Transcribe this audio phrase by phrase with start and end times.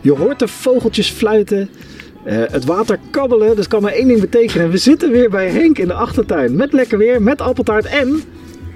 [0.00, 1.68] Je hoort de vogeltjes fluiten.
[2.24, 3.56] eh, het water kabbelen.
[3.56, 4.70] Dat kan maar één ding betekenen.
[4.70, 6.56] We zitten weer bij Henk in de achtertuin.
[6.56, 8.22] Met lekker weer, met appeltaart en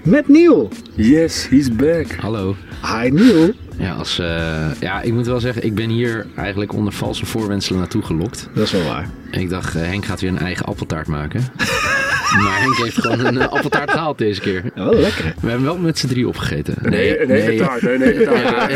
[0.04, 0.68] met Niel.
[0.94, 2.06] Yes, he's back.
[2.20, 2.54] Hallo.
[2.82, 3.50] Hi Niel.
[3.78, 7.78] Ja, als, eh, ja, ik moet wel zeggen, ik ben hier eigenlijk onder valse voorwenselen
[7.78, 8.48] naartoe gelokt.
[8.54, 9.08] Dat is wel waar.
[9.30, 11.40] Ik dacht, eh, Henk gaat weer een eigen appeltaart maken.
[12.42, 14.62] maar Henk heeft gewoon een eh, appeltaart gehaald deze keer.
[14.74, 15.34] Ja, wel lekker.
[15.40, 16.74] We hebben wel met z'n drie opgegeten.
[16.80, 18.70] Nee, een hele taart, een hele taart.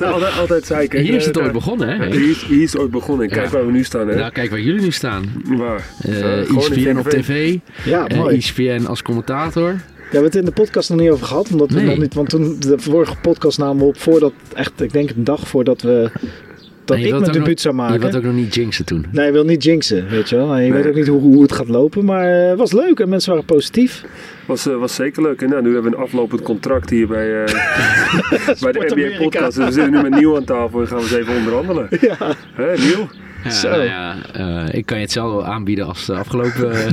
[0.00, 0.92] Ja, altijd.
[0.92, 2.06] Hier is het ooit begonnen, hè?
[2.06, 3.28] Hier is, hier is het ooit begonnen.
[3.28, 4.14] En kijk waar we nu staan, hè.
[4.14, 5.24] Nou, kijk waar jullie nu staan.
[5.44, 5.86] Waar?
[6.00, 7.58] In ESPN op tv.
[7.84, 8.36] Ja, mooi.
[8.36, 9.80] ESPN als commentator.
[10.06, 11.50] We hebben het in de podcast nog niet over gehad.
[11.52, 11.86] Omdat we Nee.
[11.86, 15.24] nog niet, want toen de vorige podcast namen we op voordat, echt, ik denk een
[15.24, 16.10] dag voordat we,
[16.84, 18.00] dat je ik mijn debuut nog- zou Je maken.
[18.00, 19.06] wilt ook nog niet jinxen toen.
[19.12, 20.54] Nee, je wil niet jinxen, weet je wel.
[20.54, 20.82] En je Nee.
[20.82, 22.04] weet ook niet hoe, hoe het gaat lopen.
[22.04, 24.04] Maar eh, het was leuk en mensen waren positief.
[24.46, 25.42] Was, eh, was zeker leuk.
[25.42, 27.52] En nou, nu hebben we een aflopend contract hier bij, eh,
[28.62, 29.56] bij de NBA podcast.
[29.56, 31.88] Dus we zitten nu met Nieuw aan tafel en gaan we eens even onderhandelen.
[32.00, 33.08] Ja, Hè, Nieuw?
[33.48, 33.68] Ja, Zo.
[33.70, 36.72] nou ja, eh, ik kan je hetzelfde aanbieden als de afgelopen...
[36.76, 36.86] eh,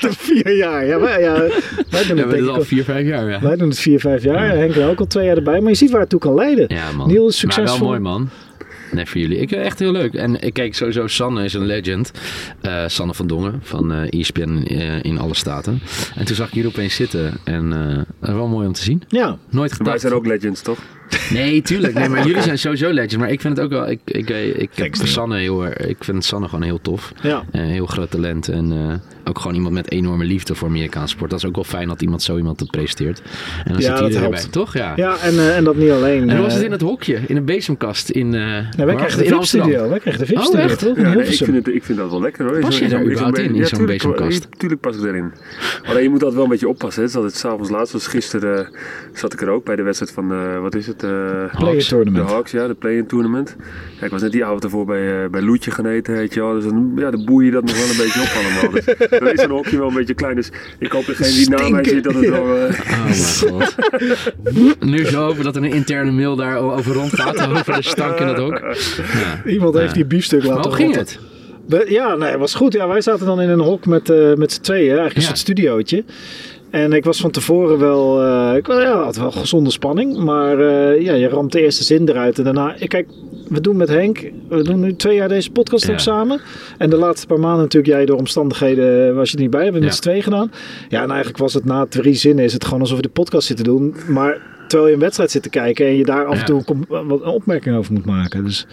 [0.00, 0.86] vier jaar.
[0.86, 1.32] Ja, wij, ja,
[1.90, 3.40] wij doen het, het al vier, vijf jaar, ja.
[3.40, 4.48] wij doen het vier, vijf jaar.
[4.56, 5.60] Henk er ook al twee jaar erbij.
[5.60, 6.64] Maar je ziet waar het toe kan leiden.
[6.68, 7.08] Ja, man.
[7.08, 7.78] Niel is Maar succesvol.
[7.78, 8.28] wel mooi, man.
[8.92, 9.38] Nee, voor jullie.
[9.38, 10.14] Ik vind het echt heel leuk.
[10.14, 12.10] En ik kijk sowieso, Sanne is een legend.
[12.60, 15.80] Eh, Sanne van Dongen van eh ESPN eh, in alle staten.
[16.14, 17.32] En toen zag ik hier opeens zitten.
[17.44, 19.02] En eh, dat is wel mooi om te zien.
[19.08, 20.00] Ja, Nooit Wij gedacht.
[20.00, 20.78] zijn ook legends, toch?
[21.30, 21.94] Nee, tuurlijk.
[21.94, 23.16] Nee, maar jullie zijn sowieso legends.
[23.16, 23.90] Maar ik vind het ook wel...
[23.90, 25.08] Ik, ik, ik, ik, Thanks, heb.
[25.08, 27.12] Sanne heel, erg- ik vind Sanne gewoon heel tof.
[27.22, 27.44] ja.
[27.50, 28.48] Een heel groot talent.
[28.48, 31.30] En eh, ook gewoon iemand met enorme liefde voor Amerikaanse sport.
[31.30, 33.22] Dat is ook wel fijn dat iemand zo iemand het presenteert.
[33.64, 34.44] En dan Ja, zit dat hij erbij.
[34.50, 34.74] Toch?
[34.74, 34.92] Ja.
[34.96, 36.20] ja en, eh, en dat niet alleen.
[36.20, 38.86] En dan was eh, het in het hokje, in een bezemkast in, eh nee, wij
[38.86, 39.18] was krijgen het?
[39.18, 39.68] de in Amsterdam.
[39.68, 39.90] VIP-studio.
[39.90, 40.80] Wij krijgen de VIP-studio, Oh, echt?
[40.80, 42.58] Ja, nee, ik, vind het, ik vind dat wel lekker hoor.
[42.60, 44.42] Pas je daar überhaupt in, in ja, zo'n bezemkast?
[44.50, 45.32] ja, Tuurlijk pas ik daarin.
[45.84, 47.02] Alleen je moet altijd wel een beetje oppassen.
[47.02, 47.08] hè.
[47.08, 47.88] Het is altijd s'avonds laat.
[47.88, 48.72] Zoals gisteren eh,
[49.12, 51.02] zat ik er ook bij de wedstrijd van, eh, wat is het?
[51.02, 51.10] eh,
[51.58, 52.30] Player de tournament.
[52.30, 53.56] Hawks, ja, de play-in tournament.
[54.00, 56.40] Ja, ik was net die avond ervoor bij, eh, bij Loetje gaan eten, weet je
[56.40, 56.52] wel.
[56.54, 58.80] Dus dan, ja, dan boei je dat nog wel een beetje op allemaal.
[59.20, 60.34] Dus, dan is een hokje wel een beetje klein.
[60.34, 62.56] Dus ik hoop degene die na mij zit, dat het wel...
[62.56, 63.74] eh, Oh mijn god.
[64.80, 67.40] nu zo hopen dat er een interne mail daar over rondgaat.
[67.50, 68.58] Over de stank in dat hok.
[69.12, 69.50] Ja.
[69.50, 71.18] Iemand heeft die biefstuk laten hoe ging het?
[71.66, 72.72] We- Ja, nee, het was goed.
[72.72, 75.26] Ja, wij zaten dan in een hok met, eh, met z'n tweeën, eigenlijk een Ja.
[75.26, 76.04] soort studiootje.
[76.70, 80.16] En ik was van tevoren wel, eh, ik wel- ja, had wel gezonde spanning.
[80.24, 82.38] Maar eh, ja, je ramt de eerste zin eruit.
[82.38, 83.06] En daarna, kijk,
[83.48, 85.92] we doen met Henk, we doen nu twee jaar deze podcast Ja.
[85.92, 86.40] ook samen.
[86.78, 89.62] En de laatste paar maanden natuurlijk, jij door omstandigheden eh, was je er niet bij.
[89.62, 90.00] Hebben we met Ja.
[90.02, 90.50] z'n tweeën gedaan.
[90.88, 93.46] Ja, en eigenlijk was het na drie zinnen, is het gewoon alsof je de podcast
[93.46, 93.94] zit te doen.
[94.08, 97.10] Maar terwijl je een wedstrijd zit te kijken en je daar af en toe een
[97.24, 98.44] opmerking over moet maken.
[98.44, 98.66] Dus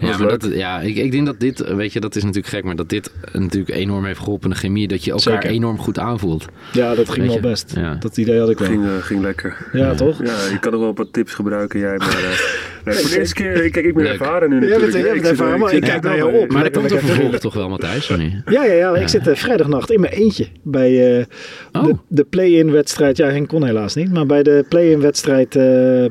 [0.00, 2.64] Ja, maar dat, ja ik, ik denk dat dit, weet je, dat is natuurlijk gek,
[2.64, 5.50] maar dat dit natuurlijk enorm heeft geholpen in de chemie, dat je elkaar Zeker.
[5.50, 6.44] enorm goed aanvoelt.
[6.72, 7.72] ja, dat ging wel best.
[7.76, 7.94] ja.
[7.94, 8.68] Dat idee had ik wel.
[8.68, 9.56] ging, eh, ging lekker.
[9.72, 9.94] Ja, Ja.
[9.94, 10.18] toch?
[10.24, 11.96] Ja, je kan nog wel een paar tips gebruiken, jij.
[11.96, 12.14] Maar eh,
[12.84, 14.12] nee, voor de eerste keer, kijk, ik ben Leuk.
[14.12, 14.92] ervaren nu natuurlijk.
[14.92, 16.52] jij bent Ik er- ervaren, maar ik kijk er naar jou op.
[16.52, 18.34] Maar er komt een vervolg toch wel, Matthijs, of niet?
[18.46, 18.96] Ja, ja, ja.
[18.96, 21.24] Ik zit uh, vrijdagnacht in mijn eentje bij eh,
[21.72, 21.84] Oh.
[21.84, 23.16] de, de play-in wedstrijd.
[23.16, 24.12] Ja, Henk kon helaas niet.
[24.12, 26.04] Maar bij de play-in wedstrijd, eh,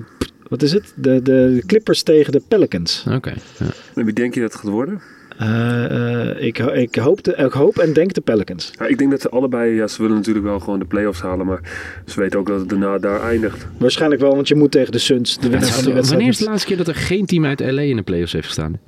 [0.49, 0.93] wat is het?
[0.95, 3.05] De, de Clippers tegen de Pelicans.
[3.11, 3.33] Oké.
[3.59, 3.65] ja.
[3.95, 5.01] En wie denk je dat het gaat worden?
[5.37, 8.71] Eh, eh, ik, ik, hoop de, ik hoop en denk de Pelicans.
[8.79, 11.45] Ja, ik denk dat ze allebei, ja, ze willen natuurlijk wel gewoon de play-offs halen,
[11.45, 11.59] maar
[12.05, 13.67] ze weten ook dat het daarna daar eindigt.
[13.77, 16.09] Waarschijnlijk wel, want je moet tegen de Suns, de van die wedstrijd.
[16.09, 18.45] Wanneer is de laatste keer dat er geen team uit LA in de playoffs heeft
[18.45, 18.79] gestaan?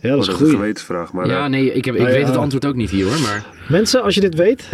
[0.00, 0.56] Ja, dat is Oh, een een goeie.
[0.56, 1.12] gewetensvraag.
[1.12, 2.26] Maar ja, eh, nee, ik, heb, ik Ah, weet ja.
[2.26, 4.68] het antwoord ook niet hier hoor, maar Mensen, als je dit weet,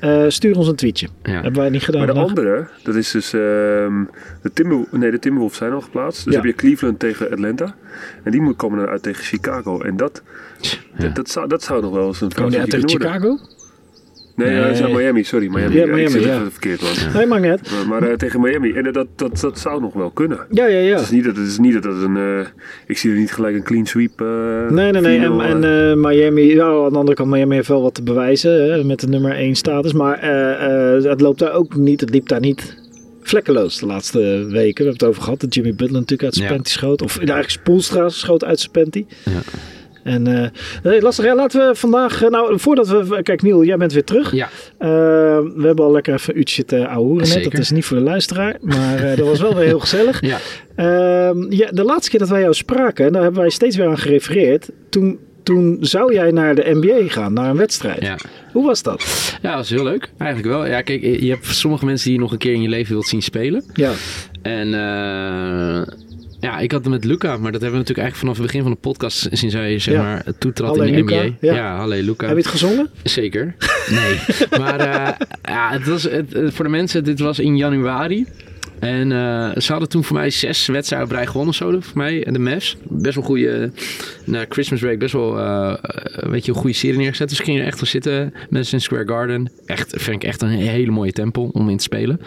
[0.00, 1.08] eh, stuur ons een tweetje.
[1.22, 1.32] ja.
[1.32, 2.36] Hebben wij niet gedaan maar de vandaag.
[2.44, 4.04] andere, dat is dus ehm,
[4.42, 6.24] de, Timber, nee, de Timberwolves zijn al geplaatst.
[6.24, 6.40] Dus Ja.
[6.40, 7.74] heb je Cleveland tegen Atlanta.
[8.22, 9.80] En die moet komen dan uit tegen Chicago.
[9.80, 10.22] En dat,
[10.60, 10.70] Ja.
[10.96, 13.38] dat, dat, zou, dat zou nog wel eens een Komen die uit tegen Chicago?
[14.36, 14.62] Nee, Nee.
[14.62, 15.48] uit Miami, sorry.
[15.48, 15.74] Miami.
[15.74, 16.34] Ja, ik Miami, zit ja.
[16.34, 17.12] even verkeerd man.
[17.14, 17.70] Nee, maakt niet uit.
[17.70, 18.72] Maar, maar, eh, tegen Miami.
[18.72, 20.38] En eh, dat, dat, dat zou nog wel kunnen.
[20.50, 20.92] Ja, ja, ja.
[20.94, 22.16] Het is niet dat het is niet dat het een.
[22.16, 22.46] eh,
[22.86, 24.20] ik zie er niet gelijk een clean sweep.
[24.20, 24.26] eh,
[24.70, 25.18] Nee, nee, nee.
[25.18, 28.72] En, final, en Miami, ja, aan de andere kant, Miami heeft wel wat te bewijzen
[28.72, 29.92] hè, met de nummer 1 status.
[29.92, 32.76] Maar eh, eh, het loopt daar ook niet, het liep daar niet
[33.22, 34.18] vlekkeloos de laatste
[34.48, 34.50] weken.
[34.84, 36.54] We hebben het over gehad, dat Jimmy Butler natuurlijk uit zijn Ja.
[36.54, 37.02] panty schoot.
[37.02, 39.04] Of eigenlijk Spoelstra schoot uit zijn panty.
[39.24, 39.30] Ja.
[40.06, 40.48] En eh,
[40.82, 41.34] nee, lastig.
[41.34, 44.32] Laten we vandaag, eh, nou voordat we, kijk Niel, jij bent weer terug.
[44.34, 44.48] Ja,
[44.78, 44.88] Eh,
[45.56, 47.44] we hebben al lekker even uurtje te ouwehoeren net.
[47.44, 50.20] Dat is niet voor de luisteraar, maar dat was wel weer heel gezellig.
[50.32, 50.38] ja.
[50.76, 53.86] Ehm, ja, de laatste keer dat wij jou spraken, en daar hebben wij steeds weer
[53.88, 54.68] aan gerefereerd.
[54.90, 58.02] Toen, toen zou jij naar de NBA gaan, naar een wedstrijd.
[58.02, 58.16] ja.
[58.52, 59.04] Hoe was dat?
[59.42, 60.10] Ja, dat is heel leuk.
[60.18, 60.66] Eigenlijk wel.
[60.66, 63.06] Ja, kijk, je hebt sommige mensen die je nog een keer in je leven wilt
[63.06, 63.64] zien spelen.
[63.74, 63.92] Ja,
[64.42, 65.82] En eh,
[66.46, 68.62] ja, ik had het met Luca, maar dat hebben we natuurlijk eigenlijk vanaf het begin
[68.62, 70.02] van de podcast sinds hij zeg Ja.
[70.02, 71.36] maar toetrad in de Luca, NBA.
[71.40, 71.54] ja.
[71.54, 72.26] Ja, Luca.
[72.26, 72.90] heb je het gezongen?
[73.02, 73.54] Zeker.
[73.90, 74.18] Nee.
[74.58, 78.26] maar eh, ja, het was, het, het- voor de mensen, dit was in januari.
[78.78, 82.24] En eh, ze hadden toen voor mij zes wedstrijden op rij gewonnen zo, voor mij.
[82.24, 82.76] En de Mavs.
[82.82, 83.70] Best wel een goede,
[84.24, 85.74] na Christmas break, best wel uh,
[86.14, 87.28] weet je, een goede serie neergezet.
[87.28, 89.50] Dus gingen er echt voor zitten, Madison Square Garden.
[89.66, 92.20] Echt, vind ik echt een hele mooie tempel om in te spelen.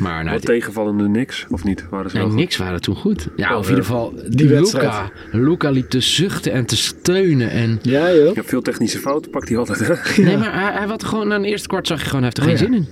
[0.00, 1.84] Maar nou, Wat tegenvallende niks, of niet?
[1.90, 3.28] Waren ze nee, niks waren toen goed.
[3.36, 4.48] Ja, Oh, of in ieder geval, Die.
[4.60, 5.10] Luca.
[5.32, 7.50] Luca liep te zuchten en te steunen.
[7.50, 8.34] En, Ja, joh.
[8.34, 9.78] Ja, veel technische fouten pakt hij altijd.
[9.86, 9.94] Hè?
[10.24, 12.50] Nee, maar hij, hij had gewoon na een eerste kwart zag je gewoon, hij heeft
[12.50, 12.86] er geen Oh, ja.
[12.86, 12.88] zin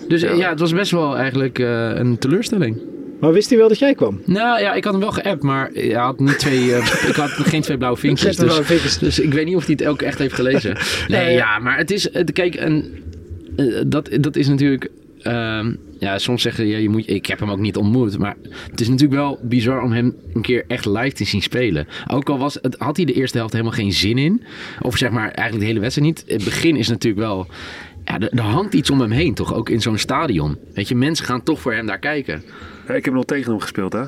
[0.00, 0.08] in.
[0.08, 0.32] Dus Ja.
[0.32, 0.48] ja.
[0.50, 2.80] het was best wel eigenlijk eh, een teleurstelling.
[3.20, 4.20] Maar wist hij wel dat jij kwam?
[4.24, 7.30] Nou ja, ik had hem wel geappt, maar hij had niet twee, eh, ik had
[7.30, 8.36] geen twee blauwe vinkjes.
[8.36, 8.98] Dus, vinkjes.
[8.98, 10.76] dus ik weet niet of hij het ook echt heeft gelezen.
[11.08, 12.84] Nee, ja, maar het is, het- kijk, en,
[13.56, 14.90] eh, dat, dat is natuurlijk,
[15.22, 18.36] ehm, ja, soms zeggen ja, je moet, ik heb hem ook niet ontmoet, maar
[18.70, 21.88] het is natuurlijk wel bizar om hem een keer echt live te zien spelen.
[22.10, 24.42] Ook al was, het, had hij de eerste helft helemaal geen zin in,
[24.80, 26.24] of zeg maar eigenlijk de hele wedstrijd niet.
[26.26, 27.46] Het begin is natuurlijk wel,
[28.04, 29.54] ja, er, er hangt iets om hem heen, toch?
[29.54, 30.58] Ook in zo'n stadion.
[30.74, 32.42] Weet je, mensen gaan toch voor hem daar kijken.
[32.88, 34.04] Ja, ik heb nog tegen hem gespeeld, hè?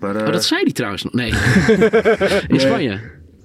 [0.00, 1.12] Maar, eh, Oh, dat zei hij trouwens nog.
[1.12, 1.32] Nee.
[2.54, 3.00] In Spanje.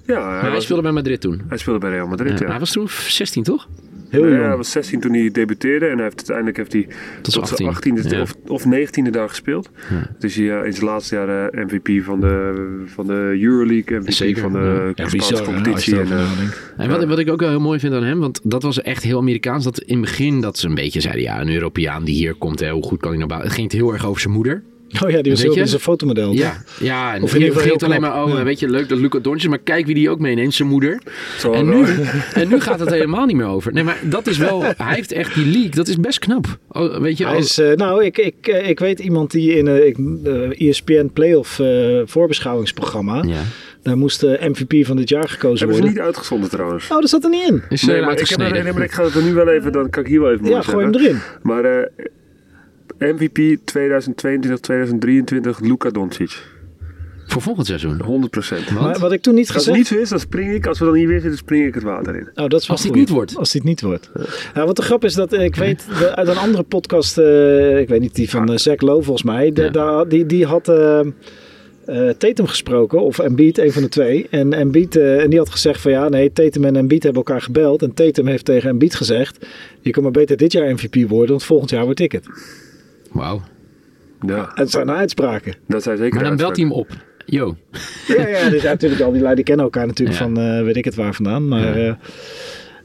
[0.06, 1.42] Ja, Maar hij, hij was, speelde bij Madrid toen.
[1.48, 2.50] hij speelde bij Real Madrid, Ja, ja.
[2.50, 3.68] Hij was toen 16, toch?
[4.10, 6.86] Heel Ja, hij was 16 toen hij debuteerde en hij heeft, uiteindelijk heeft hij
[7.22, 8.20] Tot tot zijn zijn 18e 18e, ja.
[8.20, 9.70] of, of 19e daar gespeeld.
[10.18, 14.12] Dus hij eh, in zijn laatste jaar eh, MVP van de, van de Euroleague, MVP
[14.12, 15.08] Zeker, van de ja.
[15.08, 16.00] Spaanse competitie.
[16.00, 16.28] En, eh.
[16.76, 19.02] En wat, wat ik ook wel heel mooi vind aan hem, want dat was echt
[19.02, 19.64] heel Amerikaans.
[19.64, 22.60] Dat in het begin dat ze een beetje zeiden, ja, een Europeaan die hier komt,
[22.60, 23.48] hè, hoe goed kan hij nou bouwen?
[23.48, 24.62] Het ging het heel erg over zijn moeder.
[25.04, 25.60] Oh ja, die was Weet heel je?
[25.60, 26.32] is een fotomodel.
[26.32, 28.42] Ja, ja en Of in ieder geval heel alleen maar, oh, Ja.
[28.44, 31.02] weet je, leuk dat Luca Doncic, maar kijk wie die ook meeneemt, zijn moeder.
[31.38, 31.84] zo En nu,
[32.34, 33.72] en nu gaat het helemaal niet meer over.
[33.72, 36.58] Nee, maar dat is wel, hij heeft echt die league, dat is best knap.
[36.68, 39.66] Oh, weet je, Hij is, eh, nou, ik, ik, eh, ik weet iemand die in
[39.66, 40.20] een
[40.58, 43.22] uh, ESPN Playoff eh, voorbeschouwingsprogramma.
[43.26, 43.42] ja.
[43.82, 45.94] Daar moest de MVP van dit jaar gekozen Hebben worden.
[45.94, 46.90] niet uitgezonden trouwens.
[46.90, 47.62] Oh, dat zat er niet in.
[47.68, 48.64] Is Nee, maar ik, heb er, uitgesneden.
[48.64, 50.46] nee, maar ik ga het er nu wel even, dan kan ik hier wel even
[50.46, 51.18] Ja, gooi hem erin.
[51.42, 52.04] Maar eh,
[53.00, 53.62] MVP 2022-2023,
[55.60, 56.30] Luka Doncic.
[56.30, 56.34] 100%.
[57.32, 57.96] Voor volgend seizoen.
[57.96, 58.06] Maar
[58.82, 58.98] Want?
[58.98, 60.66] wat ik toen niet Als het gezegd niet zo is, dan spring ik.
[60.66, 62.28] Als we dan hier weer zitten, spring ik het water in.
[62.34, 63.00] Oh, dat is wel Als dit goed.
[63.00, 63.36] niet wordt.
[63.36, 64.10] Als dit niet wordt.
[64.54, 67.88] Ja, wat de grap is dat ik weet de- uit een andere podcast, eh, ik
[67.88, 69.68] weet niet die van uh, Zach Lowe volgens mij, de- Ja.
[69.70, 71.00] daar- die, die had eh
[71.86, 74.26] eh, Tatum gesproken of Embiid, een van de twee.
[74.30, 77.42] En Embiid, eh, en die had gezegd van ja, nee, Tatum en Embiid hebben elkaar
[77.42, 77.82] gebeld.
[77.82, 79.46] En Tatum heeft tegen Embiid gezegd,
[79.80, 82.26] je kan maar beter dit jaar MVP worden, want volgend jaar word ik het.
[83.12, 83.42] Wauw.
[84.26, 85.54] Ja, En het zijn uitspraken.
[85.66, 86.88] dat zijn zeker Maar dan belt hij hem op.
[87.26, 87.56] Yo.
[88.06, 90.24] Ja, ja, dus ja, natuurlijk al die lui die kennen elkaar natuurlijk Ja.
[90.24, 91.48] van eh, weet ik het waar vandaan.
[91.48, 91.88] Maar, Ja.
[91.88, 91.94] eh,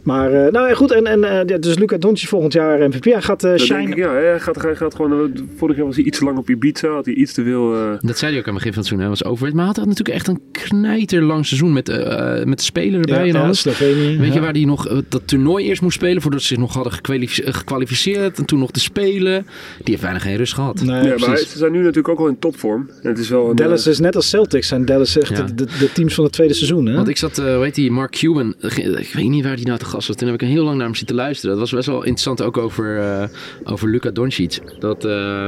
[0.06, 0.92] maar eh, nou ja, goed.
[0.92, 3.04] En, en eh, ja, dus Luca Doncic volgend jaar MVP.
[3.04, 3.78] Hij gaat eh Dat shine.
[3.78, 4.12] denk ik, ja.
[4.12, 6.88] Hij gaat, hij gaat gewoon, eh, vorig jaar was hij iets te lang op Ibiza,
[6.88, 7.74] had hij iets te veel...
[7.76, 9.00] eh, Dat zei hij ook aan het begin van het seizoen.
[9.00, 9.48] Hij was over.
[9.56, 13.34] Maar hij had natuurlijk echt een knijterlang seizoen met, eh, met de spelen erbij Ja,
[13.34, 13.60] en ja, alles.
[13.60, 14.18] Slovenië.
[14.18, 16.74] Weet je waar hij nog eh, dat toernooi eerst moest spelen voordat ze zich nog
[16.74, 19.46] hadden gekwalifice- eh, gekwalificeerd en toen nog te spelen?
[19.78, 20.76] Die heeft bijna geen rust gehad.
[20.82, 21.52] Nee, ja, maar hij- precies.
[21.52, 22.90] ze zijn nu natuurlijk ook wel in topvorm.
[23.02, 24.68] En het is wel een, Dallas eh, is net als Celtics.
[24.68, 25.44] Zijn Dallas echt Ja.
[25.44, 26.86] de, de, de teams van het tweede seizoen.
[26.86, 26.96] Hè?
[26.96, 28.56] Want ik zat, eh hoe heet die, Mark Cuban.
[28.60, 30.16] eh, Ik weet niet waar die nou te gast was.
[30.18, 31.50] Toen heb ik een heel lang naar hem zitten luisteren.
[31.52, 33.28] Dat was best wel interessant ook over, eh
[33.64, 34.60] over Luka Doncic.
[34.80, 35.48] Dat, eh,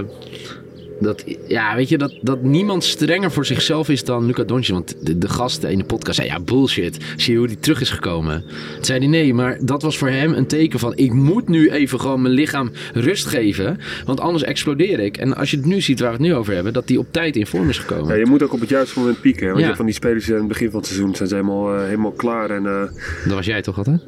[1.00, 4.74] dat, ja, weet je, dat, dat niemand strenger voor zichzelf is dan Luka Doncic.
[4.74, 6.98] Want de, de gasten in de podcast zei, ja, bullshit.
[7.18, 8.44] Zie je hoe die terug is gekomen?
[8.76, 10.96] Toen zei hij, nee, maar dat was voor hem een teken van...
[10.96, 13.78] ik moet nu even gewoon mijn lichaam rust geven.
[14.06, 15.18] Want anders explodeer ik.
[15.18, 16.74] En als je het nu ziet waar we het nu over hebben...
[16.74, 18.08] dat hij op tijd in vorm is gekomen.
[18.08, 19.42] ja, je moet ook op het juiste moment pieken.
[19.42, 19.48] hè.
[19.48, 19.62] Want Ja.
[19.62, 21.76] je hebt van die spelers die aan het begin van het seizoen zijn ze helemaal,
[21.76, 22.50] eh, helemaal klaar.
[22.50, 22.82] En eh,
[23.26, 24.02] Dat was jij toch altijd?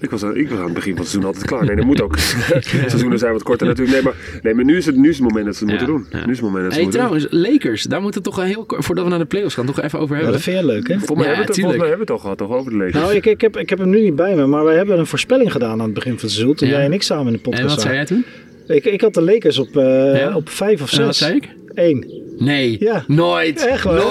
[0.00, 1.64] Ik, was, aan- ik was aan het begin van het seizoen altijd klaar.
[1.64, 2.16] Nee, dat moet ook.
[2.18, 3.94] Seizoenen zijn wat korter natuurlijk.
[3.96, 5.78] Nee, maar, nee, maar nu, is het, nu is het moment dat ze het Ja,
[5.86, 6.20] moeten doen.
[6.20, 6.26] ja.
[6.26, 7.82] Nu is het moment dat ze hey, het moeten trouwens, Lakers.
[7.82, 8.84] Daar moeten we toch heel kort...
[8.84, 10.32] voordat we naar de playoffs gaan, toch even over Ja, hebben.
[10.32, 10.94] dat vind jij leuk, hè?
[10.96, 11.06] doen.
[11.06, 11.78] Volgens mij, Ja, hebben, we het, volgens tuurlijk.
[11.78, 12.50] mij hebben we het al gehad, toch?
[12.58, 12.94] Over de Lakers.
[13.04, 15.06] Nou, ik, ik, heb, ik heb hem nu niet bij me, maar wij hebben een
[15.06, 16.54] voorspelling gedaan aan het begin van het seizoen.
[16.54, 16.74] Toen Ja.
[16.74, 18.24] jij en ik samen in de En podcast wat zei jij toen?
[18.66, 20.36] Ik, ik had de Lakers op, eh, Ja?
[20.36, 21.26] op vijf of En wat zes.
[21.26, 21.48] zei ik?
[21.74, 22.21] Eén.
[22.38, 23.04] Nee, Ja.
[23.06, 23.66] nooit.
[23.66, 23.84] Echt?
[23.84, 24.02] Nooit.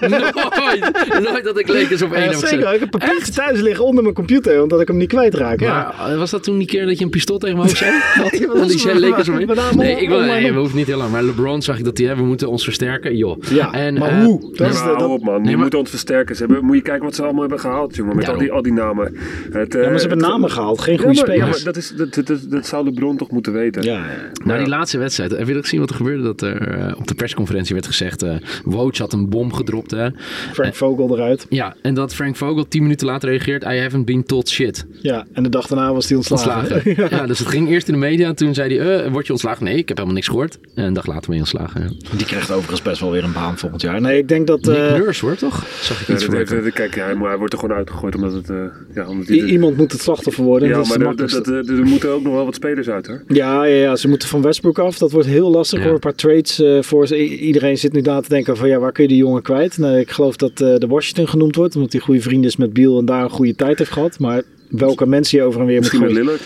[0.00, 1.22] nooit.
[1.30, 2.74] Nooit dat ik Lakers op één Ja, heb zeker.
[2.74, 5.60] Ik heb een papiertje thuis liggen onder mijn computer, omdat ik hem niet kwijtraak.
[5.60, 5.94] Ja.
[5.98, 7.90] Maar eh, was dat toen die keer dat je een pistool tegen me hoofd zei?
[8.54, 9.48] dat die zei Lakers op één?
[9.76, 11.10] Nee, ik wil, nee, we hoeven niet heel lang.
[11.10, 13.16] Maar LeBron zag ik dat hij, hè, we moeten ons versterken.
[13.16, 13.42] Joh.
[13.50, 14.40] Ja, En, maar eh, hoe?
[14.40, 16.36] Dat Ja, is maar de- hou dat- op man, Nee, maar- moeten ons versterken.
[16.36, 18.16] Ze hebben, moet je kijken wat ze allemaal hebben gehaald, jongen.
[18.16, 19.16] Met al die, al die namen.
[19.52, 21.40] Het, eh, ja, maar ze hebben het- namen gehaald, geen goede spelers.
[21.50, 23.82] maar dat, is, dat, dat, dat, dat zou LeBron toch moeten weten.
[23.82, 24.02] Ja, ja.
[24.44, 25.30] Nou, die laatste wedstrijd.
[25.30, 26.22] Heb je dat gezien wat er gebeurde?
[26.22, 28.22] Dat er, eh, op de persconferentie persconferentie werd gezegd...
[28.22, 28.34] eh
[28.64, 30.08] Woj had een bom gedropt, hè.
[30.52, 31.46] Frank Vogel eruit.
[31.48, 33.62] Ja, en dat Frank Vogel tien minuten later reageert...
[33.64, 34.86] I haven't been told shit.
[35.00, 36.74] Ja, en de dag daarna was hij ontslagen.
[36.74, 37.08] Ontslagen.
[37.18, 37.26] ja.
[37.26, 38.28] dus het ging eerst in de media.
[38.28, 39.64] en Toen zei hij, eh, word je ontslagen?
[39.64, 40.58] Nee, ik heb helemaal niks gehoord.
[40.74, 41.80] En een dag later ben je ontslagen.
[41.82, 42.16] Ja.
[42.16, 44.00] Die krijgt overigens best wel weer een baan volgend jaar.
[44.00, 45.66] Nee, ik denk dat Nick eh, Nurse hoor, toch?
[45.80, 46.34] Zag ik Ja, iets dat voor.
[46.50, 48.50] heeft- dat- kijk, hij, maar hij wordt er gewoon uitgegooid omdat het...
[48.50, 48.56] eh,
[48.94, 50.68] ja, omdat i- iemand moet het slachtoffer worden.
[50.68, 53.22] ja, dat maar er- dat, dat, er moeten ook nog wel wat spelers uit, hoor.
[53.28, 54.98] Ja, ja, ja, ze moeten van Westbrook af.
[54.98, 55.78] Dat wordt heel lastig.
[55.78, 55.84] Ja.
[55.84, 55.94] hoor.
[55.94, 59.02] Een paar trades eh, voor Iedereen zit nu na te denken van ja, waar kun
[59.02, 59.78] je die jongen kwijt?
[59.78, 62.72] Nou, ik geloof dat eh, de Washington genoemd wordt, omdat hij goede vrienden is met
[62.72, 64.18] Biel en daar een goede tijd heeft gehad.
[64.18, 66.24] Maar welke mensen je over en weer moet Misschien met gooien.
[66.24, 66.42] Lillard.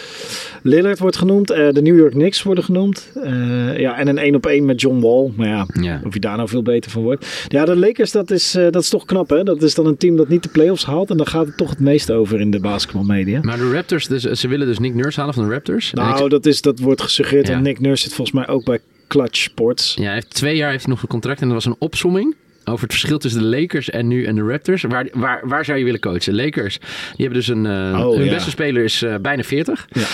[0.62, 3.11] Lillard wordt genoemd, eh, de New York Knicks worden genoemd.
[3.23, 5.32] Eh, ja, en een één op één met John Wall.
[5.37, 6.00] Maar ja, Ja.
[6.04, 7.46] of je daar nou veel beter van wordt.
[7.49, 9.42] Ja, de Lakers, dat is, eh, dat is toch knap hè.
[9.42, 11.11] Dat is dan een team dat niet de playoffs haalt.
[11.11, 13.40] En daar gaat het toch het meest over in de basketbalmedia.
[13.42, 15.92] Maar de Raptors, dus, ze willen dus Nick Nurse halen van de Raptors.
[15.92, 17.46] Nou, ik- dat, is, dat wordt gesuggereerd.
[17.46, 17.54] Ja.
[17.54, 19.94] En Nick Nurse zit volgens mij ook bij Clutch Sports.
[19.94, 22.34] ja, hij heeft twee jaar heeft hij nog een contract en dat was een opsomming.
[22.68, 24.82] Over het verschil tussen de Lakers en nu en de Raptors.
[24.82, 26.34] Waar, waar, waar zou je willen coachen?
[26.34, 26.88] Lakers, die
[27.26, 27.66] hebben dus een...
[27.66, 28.32] eh, Oh, hun ja.
[28.32, 29.88] beste speler is eh, bijna 40.
[29.92, 30.06] Ja.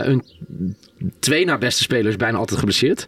[0.00, 0.24] Eh, hun
[1.18, 3.04] twee na beste speler is bijna altijd geblesseerd.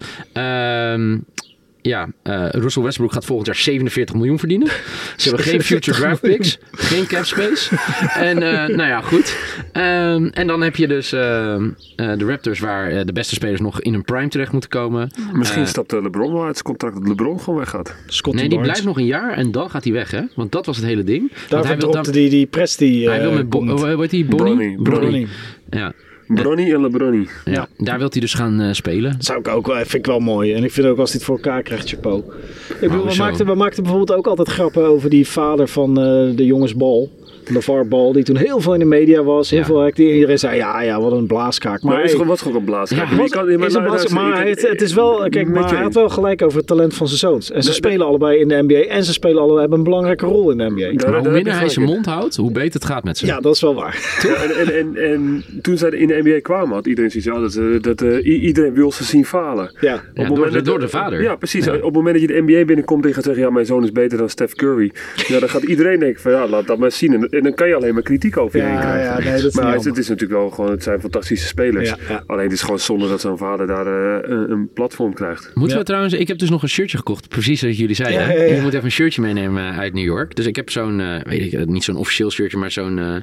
[1.82, 4.68] Ja, eh, Russell Westbrook gaat volgend jaar 47 miljoen verdienen.
[5.16, 7.76] Ze hebben geen future draft picks, geen cap space.
[8.14, 9.36] En eh, nou ja, goed.
[9.72, 13.80] Ehm, en dan heb je dus ehm, eh, de Raptors waar de beste spelers nog
[13.80, 15.10] in een prime terecht moeten komen.
[15.32, 17.94] Misschien stapt LeBron wel uit zijn contract dat LeBron gewoon weggaat.
[18.06, 18.80] Scotty Nee, die Barnes.
[18.80, 20.20] blijft nog een jaar en dan gaat hij weg, hè?
[20.34, 21.20] Want dat was het hele ding.
[21.30, 23.08] Want Daarvoor hij wil, daar- die, die press die...
[23.08, 23.70] hij wil met Bo- komt.
[23.80, 24.24] hoe heet die?
[24.24, 24.54] Bonnie?
[24.54, 24.82] Bronny.
[24.82, 25.26] Bronny.
[25.70, 25.92] Ja,
[26.34, 27.28] Bronny en LeBronny.
[27.44, 27.68] ja.
[27.76, 29.12] daar wil hij dus gaan eh, spelen.
[29.12, 30.52] Dat zou ik ook wel, vind ik wel mooi.
[30.52, 32.18] En ik vind ook als hij het voor elkaar krijgt, chapeau.
[32.18, 33.22] Ik bedoel, we hoezo?
[33.22, 37.10] maakten, we maakten bijvoorbeeld ook altijd grappen over die vader van eh, de jongens Bal.
[37.48, 39.50] LeVar Ball, die toen heel veel in de media was.
[39.50, 39.64] Heel Ja.
[39.64, 40.12] veel actie.
[40.14, 41.82] Iedereen zei, ja, ja, wat een blaaskaak.
[41.82, 42.98] Maar Maar, hij is was gewoon een blaaskaak.
[42.98, 45.26] Ja, Maar je was- kan- is maar een luister, blaas- maar het, het is wel,
[45.28, 47.50] kijk, maar hij had wel gelijk over het talent van zijn zoons.
[47.50, 50.50] En ze spelen allebei in de NBA en ze spelen allebei, hebben een belangrijke rol
[50.50, 51.10] in de NBA.
[51.10, 53.26] Maar hoe minder hij zijn mond houdt, hoe beter het gaat met ze.
[53.26, 54.18] Ja, dat is wel waar.
[54.22, 57.40] Ja, en, en, en, en toen zij in de NBA kwamen, had iedereen zoiets ja,
[57.40, 59.76] dat, eh, dat eh, iedereen wil ze zien falen.
[59.80, 61.22] Ja, Op het door dat- door de vader.
[61.22, 61.64] Ja, precies.
[61.64, 61.74] Ja.
[61.74, 63.82] Op het moment dat je de NBA binnenkomt en je gaat zeggen, ja, mijn zoon
[63.84, 64.90] is beter dan Steph Curry.
[65.26, 67.12] Ja, dan gaat iedereen denken van, ja, laat dat maar zien.
[67.14, 69.02] En, en dan kan je alleen maar kritiek over je heen ja, krijgen.
[69.04, 71.88] ja, nee, dat is maar het, is natuurlijk wel gewoon, het zijn fantastische spelers.
[71.88, 72.22] Ja, ja.
[72.26, 75.50] Alleen het is gewoon zonde dat zo'n vader daar eh, een, een platform krijgt.
[75.54, 75.78] Moeten Ja.
[75.78, 78.20] we trouwens, ik heb dus nog een shirtje gekocht, precies zoals jullie zeiden.
[78.20, 78.32] Ja, hè?
[78.32, 78.54] ja, ja.
[78.54, 80.36] Je moet even een shirtje meenemen uit New York.
[80.36, 83.22] Dus ik heb zo'n, eh, weet ik, eh, niet zo'n officieel shirtje, maar zo'n, hoe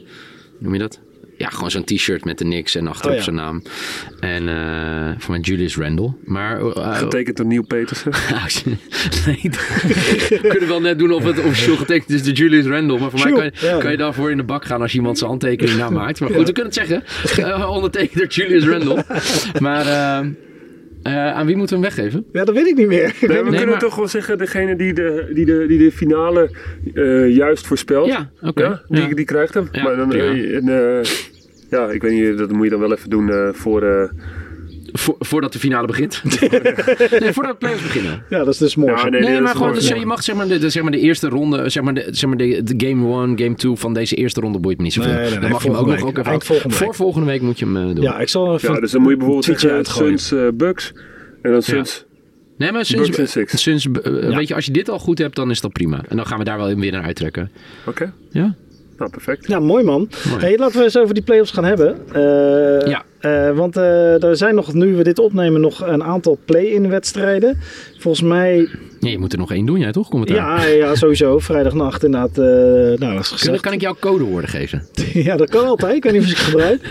[0.59, 0.99] noem je dat?
[1.37, 3.23] Ja, gewoon zo'n t-shirt met de niks en achterop Oh, ja.
[3.23, 3.61] zijn naam.
[4.19, 6.13] En eh van mijn Julius Randle.
[6.23, 8.11] Maar eh, Getekend door Neil Petersen.
[9.25, 9.39] nee,
[10.41, 12.99] we kunnen wel net doen of het officieel getekend is door Julius Randle.
[12.99, 15.29] Maar voor mij kan je, kan je daarvoor in de bak gaan als iemand zijn
[15.29, 16.19] handtekening namaakt.
[16.19, 17.03] Maar goed, we kunnen het zeggen.
[17.45, 19.05] Eh, ondertekend door Julius Randle.
[19.59, 19.85] Maar
[21.07, 22.25] eh, aan wie moeten we hem weggeven?
[22.33, 23.15] ja, dat weet ik niet meer.
[23.27, 26.49] Nee, we kunnen maar- toch wel zeggen, degene die de, die de, die de finale
[26.93, 28.07] eh, juist voorspelt.
[28.07, 28.63] Ja, oké.
[28.63, 29.13] Ja, die, Ja.
[29.15, 29.67] die krijgt hem.
[29.71, 31.03] Ja, maar dan, eh, en,
[31.69, 34.11] ja, ik weet niet, dat moet je dan wel even doen eh, voor...
[34.93, 36.21] Vo- voordat de finale begint.
[37.19, 38.23] nee, voordat de playoffs beginnen.
[38.29, 39.11] Ja, dat is dus morgen.
[39.11, 41.27] Ja, nee, maar gewoon, dus, je mag zeg maar de, de- zeg maar de eerste
[41.29, 44.39] ronde, zeg maar de, zeg maar de, de game 1, game 2 van deze eerste
[44.41, 45.11] ronde boeit me niet zoveel.
[45.11, 46.95] Nee, nee, nee, dan mag je hem ook nog ook even volgende Voor week.
[46.95, 48.01] volgende week moet je hem eh, doen.
[48.03, 50.19] Ja, ik zal even Ja, dus dan moet je bijvoorbeeld uitgooien.
[50.19, 50.93] Suns eh, Bucks.
[51.41, 52.05] En dan Suns...
[52.57, 54.35] Nee, maar sinds, sinds eh, Ja.
[54.35, 56.03] weet je, als je dit al goed hebt, dan is dat prima.
[56.07, 57.51] En dan gaan we daar wel weer naar uittrekken.
[57.85, 58.55] Oké, Ja?
[58.97, 59.47] Nou perfect.
[59.47, 60.09] Ja, mooi man.
[60.29, 60.41] Mooi.
[60.41, 61.97] Hey, laten we eens over die playoffs gaan hebben.
[62.13, 63.03] Eh, Ja.
[63.19, 67.57] eh, want eh, er zijn nog, nu we dit opnemen, nog een aantal play-in wedstrijden.
[67.97, 68.69] Volgens mij,
[69.07, 70.09] ja, je moet er nog één doen, jij toch?
[70.09, 70.35] Commentaar.
[70.37, 71.39] ja, ja, sowieso.
[71.39, 72.37] Vrijdagnacht inderdaad.
[72.37, 72.43] eh
[72.99, 73.61] nou, dat is gezegd.
[73.61, 74.83] kan ik jou codewoorden geven?
[75.27, 75.95] Ja, dat kan altijd.
[75.95, 76.81] Ik weet niet of ik het gebruik.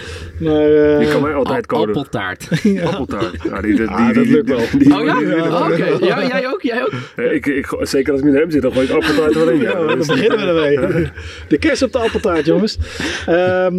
[0.40, 1.86] Maar, eh, Je kan mij altijd Al- code.
[1.88, 2.48] Appeltaart.
[2.84, 3.42] Appeltaart.
[3.42, 4.60] Ja, die, die, Ah, die- dat lukt wel.
[4.78, 5.44] die- Oh ja?
[5.46, 6.04] Oh, Oké.
[6.06, 6.62] Ja, jij ook?
[6.62, 6.92] Jij ook?
[7.36, 9.60] Ik, ik, zeker als ik met hem zit, dan gooi ik appeltaart er wel in.
[9.60, 11.06] Ja, dan beginnen we ermee.
[11.48, 12.78] De kerst op de appeltaart, jongens.
[13.26, 13.74] Ehm,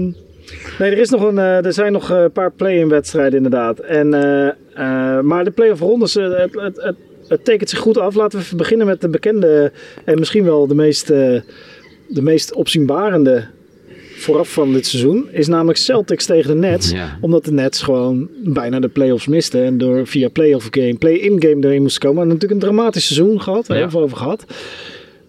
[0.80, 3.80] nee, er, is nog een, eh, er zijn nog een paar play-in wedstrijden inderdaad.
[3.80, 6.96] En, eh, eh, maar de play-off rondes, eh, het, het, het,
[7.28, 8.16] het tekent zich goed af.
[8.16, 9.72] Laten we even beginnen met de bekende
[10.06, 11.42] en misschien wel de meest, eh,
[12.08, 13.46] de meest opzienbarende
[14.16, 15.28] vooraf van dit seizoen.
[15.32, 16.92] Is namelijk Celtics tegen de Nets.
[16.92, 17.18] Ja.
[17.22, 19.64] Omdat de Nets gewoon bijna de play-offs misten.
[19.64, 22.22] En door via play-off game, play-in game erin moesten komen.
[22.22, 23.68] En natuurlijk een dramatisch seizoen gehad.
[23.68, 23.84] Daar Ja.
[23.84, 24.46] hebben we over gehad.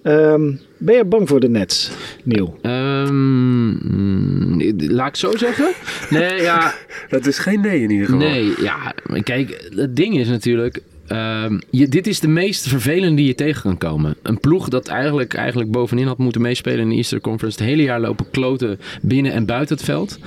[0.02, 1.90] Ehm, ben je bang voor de Nets,
[2.24, 2.58] Neil?
[2.62, 5.72] Ehm, mm, laat ik zo zeggen?
[6.10, 6.74] Nee, ja,
[7.10, 8.20] Dat is geen nee in ieder geval.
[8.20, 10.80] Nee, ja, kijk, het ding is natuurlijk.
[11.08, 14.16] Ehm, je, dit is de meest vervelende die je tegen kan komen.
[14.22, 17.58] Een ploeg dat eigenlijk, eigenlijk bovenin had moeten meespelen in de Easter Conference.
[17.58, 20.18] Het hele jaar lopen kloten binnen en buiten het veld.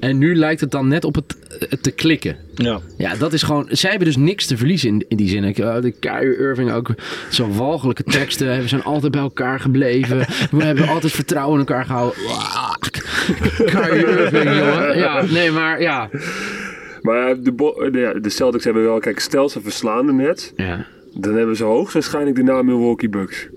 [0.00, 1.36] En nu lijkt het dan net op het,
[1.68, 2.36] het te klikken.
[2.54, 2.80] Ja.
[2.96, 3.66] Ja, dat is gewoon.
[3.70, 5.44] Zij hebben dus niks te verliezen in, in die zin.
[5.44, 6.94] Ik, uh, de Kyrie Irving ook.
[7.30, 8.60] Zo'n walgelijke teksten.
[8.60, 10.18] We zijn altijd bij elkaar gebleven.
[10.50, 12.18] We hebben altijd vertrouwen in elkaar gehouden.
[13.72, 14.98] Kyrie Irving, jongen.
[14.98, 16.08] Ja, nee, maar ja.
[17.06, 17.54] Maar de,
[17.92, 20.52] de, de Celtics hebben wel, kijk, stel ze verslaan de net.
[20.56, 20.86] Ja.
[21.14, 23.48] Dan hebben ze hoogstwaarschijnlijk de naam Milwaukee Bucks.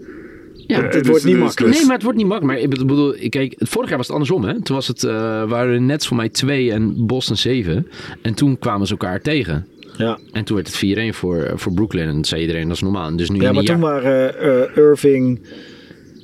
[0.68, 1.76] Ja, het wordt niet makkelijk.
[1.76, 2.62] Nee, maar het wordt niet makkelijk.
[2.62, 4.62] Maar ik bedoel, kijk, vorig jaar was het andersom, hè?
[4.62, 5.12] Toen was het, uh,
[5.50, 7.88] waren de Nets voor mij 2 en Boston 7.
[8.22, 9.68] En toen kwamen ze elkaar tegen.
[9.98, 10.18] Ja.
[10.32, 12.08] En toen werd het 4-1 voor, voor Brooklyn.
[12.08, 13.16] En dat zei iedereen, dat is normaal.
[13.16, 15.40] Dus nu ja, maar toen waren uh, Irving,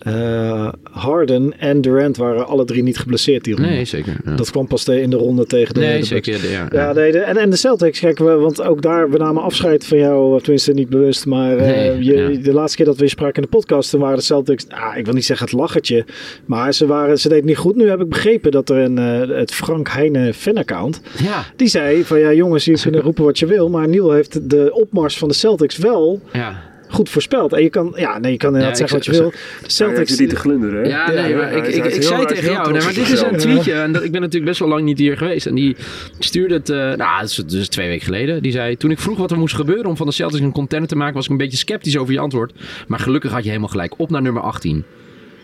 [0.07, 3.69] uh, Harden en Durant waren alle drie niet geblesseerd die ronde.
[3.69, 4.17] Nee, zeker.
[4.25, 4.35] Ja.
[4.35, 6.41] Dat kwam pas in de ronde tegen de Nee, de zeker.
[6.41, 9.85] De, ja, de, en, en de Celtics, kijk, we, want ook daar, we namen afscheid
[9.85, 12.41] van jou, tenminste niet bewust, maar uh, Nee, je, ja.
[12.41, 14.97] de laatste keer dat we je spraken in de podcast, toen waren de Celtics, ah,
[14.97, 16.05] ik wil niet zeggen het lachertje,
[16.45, 17.75] maar ze, waren, ze deden niet goed.
[17.75, 21.45] Nu heb ik begrepen dat er een, uh, het Frank Heine fan-account, ja.
[21.55, 24.73] die zei van ja jongens, je kunt roepen wat je wil, maar Niel heeft de
[24.73, 26.73] opmars van de Celtics wel ja.
[26.95, 27.53] Goed voorspeld.
[27.53, 29.31] En je kan, ja, nee, je kan inderdaad Ja, zeggen ik wat je wil.
[29.61, 30.89] Ja, Celtics, je niet te glunderen, hè?
[30.89, 33.37] Ja, nee, Ja, maar ik, ik, ik zei tegen jou, nee, maar dit is een
[33.37, 33.73] tweetje.
[33.73, 35.45] En dat, ik ben natuurlijk best wel lang niet hier geweest.
[35.45, 35.75] En die
[36.19, 38.41] stuurde het, eh, nou, dat is dus twee weken geleden.
[38.41, 40.89] Die zei, toen ik vroeg wat er moest gebeuren om van de Celtics een contender
[40.89, 42.53] te maken, was ik een beetje sceptisch over je antwoord.
[42.87, 43.93] Maar gelukkig had je helemaal gelijk.
[43.99, 44.83] Op naar nummer 18.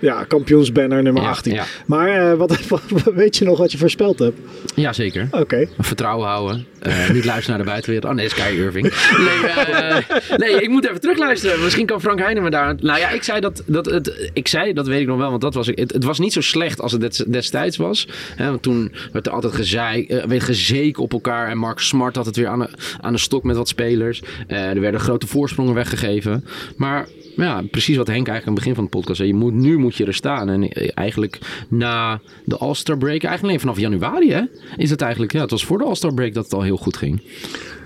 [0.02, 1.54] Ja, kampioensbanner nummer Ja, 18.
[1.54, 1.64] ja.
[1.86, 2.82] Maar eh, wat, wat,
[3.16, 4.40] weet je nog wat je voorspeld hebt?
[4.76, 5.28] Jazeker.
[5.32, 5.68] Oké.
[5.80, 6.66] Vertrouwen houden.
[6.80, 8.12] Eh, niet luisteren naar de buitenwereld.
[8.12, 8.84] Oh nee, Kyrie Irving.
[9.18, 11.64] Nee, eh, nee, ik moet even terugluisteren.
[11.64, 12.76] Misschien kan Frank Heijnen me daar...
[12.80, 14.30] Nou ja, ik zei dat, dat het...
[14.34, 15.68] Ik zei, dat weet ik nog wel, want dat was...
[15.68, 18.08] Het, het was niet zo slecht als het des- destijds was.
[18.36, 21.50] Hè, want toen werd er altijd gezeik, eh, werd gezeken op elkaar.
[21.50, 22.70] En Mark Smart had het weer aan de,
[23.02, 24.22] aan de stok met wat spelers.
[24.48, 26.46] Er werden grote voorsprongen weggegeven.
[26.76, 29.30] Maar ja, precies wat Henk eigenlijk aan het begin van de podcast zei.
[29.30, 30.50] Je moet, nu moet je er staan.
[30.50, 34.42] En eh, eigenlijk na de All-Star break, eigenlijk alleen vanaf januari hè,
[34.78, 35.32] is het eigenlijk...
[35.32, 37.22] Ja, het was voor de All-Star break dat het al heel goed ging.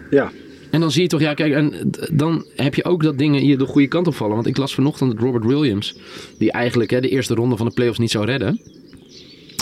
[0.09, 0.31] Ja.
[0.71, 3.57] En dan zie je toch, ja, kijk, en dan heb je ook dat dingen hier
[3.57, 4.35] de goede kant op vallen.
[4.35, 5.97] Want ik las vanochtend dat Robert Williams,
[6.37, 8.61] die eigenlijk hè, de eerste ronde van de playoffs niet zou redden,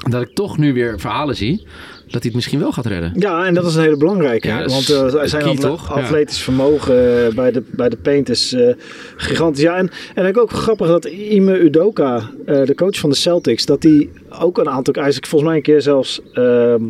[0.10, 1.68] dat ik toch nu weer verhalen zie
[2.14, 3.12] dat hij het misschien wel gaat redden.
[3.16, 4.48] Ja, en dat is een hele belangrijke.
[4.48, 5.96] Ja, Want het zijn key, atle- toch?
[5.96, 6.02] Ja.
[6.02, 8.74] atletisch vermogen eh, bij, de, bij de paint is eh,
[9.16, 9.64] gigantisch.
[9.64, 13.84] Ja, en, en ik ook grappig dat Ime Udoka, de coach van de Celtics, dat
[13.84, 14.94] hij ook een aantal...
[14.94, 16.22] Hij is volgens mij een keer zelfs...
[16.34, 16.82] ehm,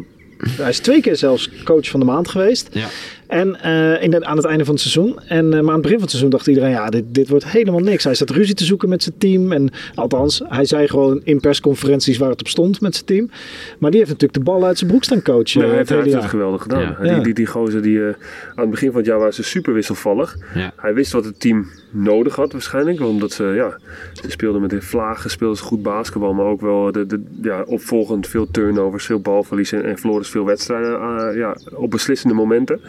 [0.51, 2.69] hij is twee keer zelfs coach van de maand geweest.
[2.71, 2.87] Ja.
[3.33, 5.19] En eh, in de- aan het einde van het seizoen.
[5.27, 7.47] En, eh, maar aan het begin van het seizoen dacht iedereen, ja, dit, dit wordt
[7.47, 8.03] helemaal niks.
[8.03, 9.51] Hij staat ruzie te zoeken met zijn team.
[9.51, 13.29] En althans, hij zei gewoon in persconferenties waar het op stond met zijn team.
[13.79, 15.59] Maar die heeft natuurlijk de bal uit zijn broek staan coachen.
[15.59, 16.29] Nee, hij eh, heeft, het hij hele heeft het jaar.
[16.29, 17.07] geweldig gedaan.
[17.07, 17.13] Ja.
[17.15, 18.05] Die, die, die gozer die eh,
[18.55, 20.37] aan het begin van het jaar waren ze super wisselvallig.
[20.55, 20.73] Ja.
[20.75, 23.01] Hij wist wat het team nodig had waarschijnlijk.
[23.01, 23.77] Omdat ze, ja,
[24.13, 26.33] ze speelden met de vlagen, speelden ze goed basketbal.
[26.33, 30.45] Maar ook wel de, de, ja, opvolgend veel turnovers, veel balverlies en, en verloren veel
[30.45, 32.81] wedstrijden eh, ja, op beslissende momenten.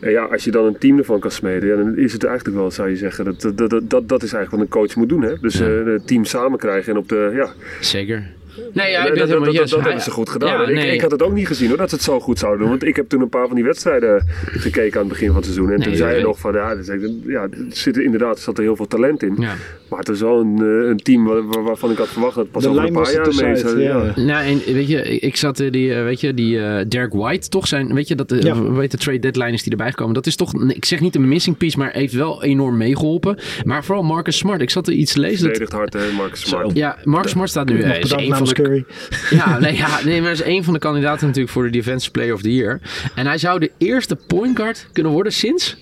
[0.00, 2.56] En ja, als je dan een team ervan kan smeden, ja, dan is het eigenlijk
[2.56, 5.08] wel, zou je zeggen, dat, dat, dat, dat, dat is eigenlijk wat een coach moet
[5.08, 5.22] doen.
[5.22, 5.34] Hè?
[5.40, 5.66] Dus Ja.
[5.66, 7.48] eh, het team samen krijgen en op de, ja,
[7.80, 8.26] Zeker.
[8.72, 9.70] Nee, ja, ik dat, ben dat, het helemaal dat, yes.
[9.70, 10.74] dat Hij- hebben ze goed gedaan.
[10.74, 12.68] Ja, ik, had het ook niet gezien hoor, dat ze het zo goed zouden doen.
[12.68, 15.44] Want ik heb toen een paar van die wedstrijden gekeken aan het begin van het
[15.44, 15.70] seizoen.
[15.70, 18.38] En Nee, toen zei je nog van, ja, dus ik- ja er zit er inderdaad
[18.38, 19.34] zat er heel veel talent in.
[19.38, 19.54] Ja.
[19.88, 22.42] Maar het is wel een, eh, een team waar- waar- waarvan ik had verwacht dat
[22.44, 24.12] het pas over een paar jaar mee tussenuit, zou- ja.
[24.16, 24.22] ja.
[24.22, 27.48] Nou, en weet je, ik zat eh, die, eh, weet je, die eh, Derek White
[27.48, 28.62] toch zijn, weet je, dat de, Ja.
[28.72, 30.14] weet de trade deadline is die erbij gekomen.
[30.14, 33.38] Dat is toch, ik zeg niet een missing piece, maar heeft wel enorm meegeholpen.
[33.64, 34.60] Maar vooral Marcus Smart.
[34.62, 35.36] Ik zat er iets te lezen.
[35.38, 36.76] Dat, Verdedigd hard, hè, Marcus Smart.
[36.76, 37.84] ja, Marcus Smart staat nu.
[37.84, 38.84] Nog is een van Curry.
[39.40, 42.34] ja, nee, ja, nee, maar is een van de kandidaten natuurlijk voor de Defensive Player
[42.34, 42.80] of the Year.
[43.14, 45.76] En hij zou de eerste point guard kunnen worden sinds,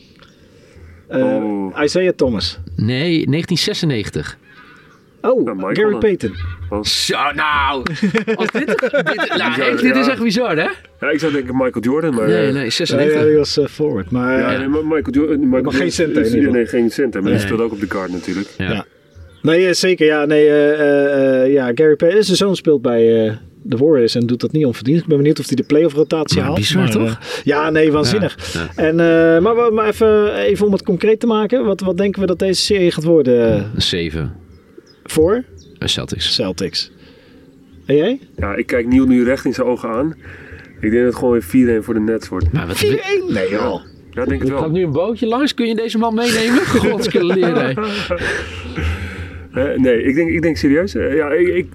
[1.08, 1.82] Eh, Oh.
[1.82, 2.58] Isaiah Thomas.
[2.76, 4.36] nee, 1996.
[5.20, 5.98] Oh, Ja, Gary.
[5.98, 6.34] Payton.
[6.82, 7.82] Zo, nou.
[8.34, 8.80] Als dit, dit,
[9.36, 10.12] nou, Bizar, dit is ja.
[10.12, 10.68] echt bizar, hè?
[11.00, 12.26] Ja, ik zou denken Michael Jordan, maar...
[12.26, 13.22] Nee, eh, nee, Nee, ja, 96.
[13.24, 14.10] die was eh, forward.
[14.10, 15.48] Maar Ja, nee, maar Michael Jordan...
[15.48, 16.52] Michael geen center in ieder geval.
[16.54, 17.48] Nee, geen center, maar die Nee.
[17.48, 18.48] speelt ook op de guard natuurlijk.
[18.58, 18.84] Ja.
[19.46, 19.52] Ja.
[19.52, 20.06] nee, eh, zeker.
[20.06, 22.22] Ja, nee, eh, eh, ja, Gary Payton.
[22.22, 23.32] Zijn zoon speelt bij eh,
[23.62, 25.00] de Warriors en doet dat niet onverdiend.
[25.00, 26.56] Ik ben benieuwd of hij de playoff rotatie Maar haalt.
[26.58, 27.18] bizar, toch?
[27.44, 28.52] ja, nee, waanzinnig.
[28.52, 31.64] Ja, En, eh, maar, maar- maar even, even om het concreet te maken.
[31.64, 34.32] Wat, wat denken we dat deze serie gaat worden Een 7.
[35.04, 35.44] voor
[35.78, 36.34] Celtics.
[36.34, 36.90] Celtics?
[37.86, 38.20] En jij?
[38.36, 40.14] Ja, ik kijk Niel nu recht in zijn ogen aan.
[40.80, 41.42] Ik denk dat het gewoon weer
[41.80, 42.52] 4-1 voor de Nets wordt.
[42.52, 43.32] Maar wat, 4-1?
[43.32, 43.80] Nee joh.
[44.10, 44.74] Ja, ik denk het Er gaat wel.
[44.74, 45.54] nu een bootje langs.
[45.54, 46.66] Kun je deze man meenemen?
[46.90, 47.74] Godskeleer.
[49.56, 50.94] Eh, nee, ik denk, ik denk serieus.
[50.94, 51.68] eh, ja, ik, ik-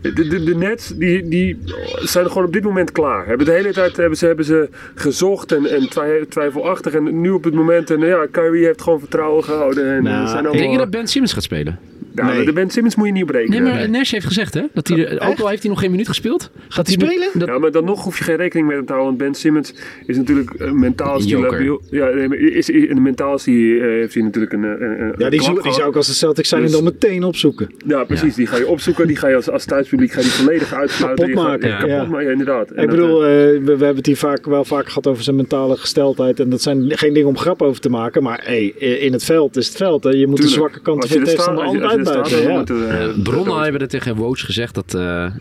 [0.00, 1.58] de, de, de Nets die, die
[2.02, 3.26] zijn gewoon op dit moment klaar.
[3.26, 6.94] Hebben de hele tijd hebben ze, hebben ze gezocht en, en twij- twijfelachtig.
[6.94, 9.86] En nu op het moment, en ja, Kyrie heeft gewoon vertrouwen gehouden.
[9.96, 11.78] En Nou, zijn Denk je dat Ben Simmons gaat spelen?
[12.16, 12.44] Ja, Nee.
[12.44, 13.74] de Ben Simmons moet je niet Nee, berekenen.
[13.74, 16.50] maar Nash heeft gezegd hè, dat hij, ook al heeft hij nog geen minuut gespeeld.
[16.68, 17.28] Gaat hij nu- spelen?
[17.34, 19.04] dat- Ja, maar dan nog hoef je geen rekening mee te houden.
[19.06, 19.74] Want Ben Simmons
[20.06, 21.78] is natuurlijk eh, mentaal Joker.
[21.90, 25.00] Ja, nee, is, is, in de mentaal is hij, eh, heeft hij natuurlijk een, een,
[25.00, 25.76] een Ja, die, zou, die gehad.
[25.76, 27.70] zou ik als de Celtics zijn en Dus- dan meteen opzoeken.
[27.86, 28.34] Ja, precies.
[28.34, 29.06] Die ga je opzoeken.
[29.06, 31.24] Die ga je als, als thuispubliek ga je volledig uitsluiten.
[31.26, 32.70] Kapot gaat- maken, Ja, kapot maken, ja, inderdaad.
[32.70, 35.22] En Ik bedoel, eh, eh, we, we hebben het hier vaak, wel vaak gehad over
[35.22, 36.40] zijn mentale gesteldheid.
[36.40, 38.22] En dat zijn geen dingen om grap over te maken.
[38.22, 40.04] Maar hey, in het veld is het veld.
[40.04, 40.10] Hè.
[40.10, 42.58] Je moet de zwakke kanten Als van de er tegenstander altijd Ja.
[42.58, 45.32] het, eh, Bronnen hebben er tegen Woj gezegd dat eh eh,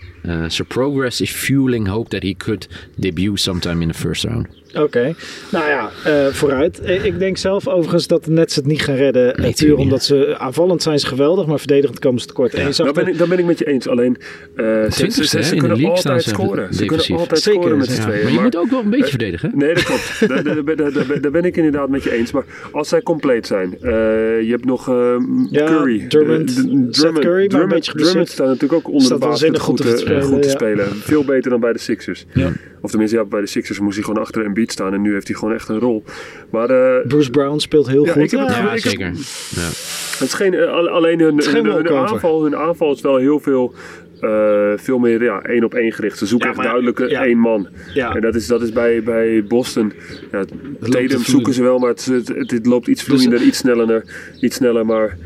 [0.48, 4.48] zijn progress is fueling hope that he could debut sometime in the first round.
[4.84, 5.14] Oké,
[5.52, 6.80] nou ja, eh, vooruit.
[6.82, 9.36] Eh, Ik denk zelf overigens dat de Nets het niet gaan redden.
[9.36, 12.54] Eh, puur tuurlijk omdat ze aanvallend zijn ze geweldig, maar verdedigend komen ze tekort.
[12.54, 13.88] En je zag Daar ben, ik, daar ben ik met je eens.
[13.88, 14.18] Alleen,
[14.56, 16.74] eh, ze, ze, Twintigste, ze, ze kunnen altijd ze scoren.
[16.74, 17.06] Ze defensief.
[17.08, 18.08] kunnen altijd Zeker, scoren met z'n ja.
[18.08, 18.24] tweeën.
[18.24, 19.52] Maar je moet ook wel een beetje verdedigen.
[19.56, 20.28] Nee, dat klopt.
[20.28, 22.32] daar, daar, daar, daar- daar ben ik inderdaad met je eens.
[22.32, 23.78] Maar als zij compleet zijn.
[23.82, 23.92] eh,
[24.42, 25.16] je hebt nog eh,
[25.50, 26.06] Ja, Curry.
[26.08, 27.84] Drummond, Seth Curry, maar een Drummond.
[27.98, 30.54] Drummond staat natuurlijk ook onder Staat de waanzinnig goed, te spelen, goed te ja.
[30.54, 30.86] spelen.
[30.96, 32.26] Veel beter dan bij de Sixers.
[32.34, 32.52] Ja.
[32.82, 34.94] Of tenminste, ja, bij de Sixers moest hij gewoon achter een staan.
[34.94, 36.04] En nu heeft hij gewoon echt een rol.
[36.50, 38.22] Maar eh, Bruce Brown speelt heel Ja, goed.
[38.24, 39.06] ik heb het Ja, Ja, zeker.
[39.56, 39.62] Ja.
[40.12, 42.14] het is geen, eh, al- alleen hun, is geen hun, hun walkover.
[42.14, 43.74] aanval, hun aanval is wel heel veel,
[44.22, 46.18] eh, veel meer ja, één op één gericht.
[46.18, 47.26] Ze zoeken Ja, echt duidelijk ja.
[47.26, 47.68] één man.
[47.94, 48.16] Ja.
[48.16, 49.94] En dat is, dat is bij, bij Boston.
[50.32, 50.44] Ja,
[50.90, 54.04] Tatum zoeken ze wel, maar het, het, het- het loopt iets vloeiender, iets sneller,
[54.42, 54.86] iets sneller.
[54.86, 55.18] Maar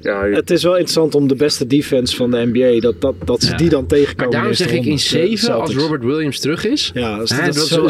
[0.00, 3.14] ja, je- Het is wel interessant om de beste defense van de NBA, dat, dat,
[3.24, 3.56] dat ze Ja.
[3.56, 4.24] die dan tegenkomen.
[4.24, 5.74] Maar daarom zeg ik in eerste ronde, de 7, als.
[5.74, 6.90] Robert Williams terug is.
[6.94, 7.88] Ja, Hè, dat is zo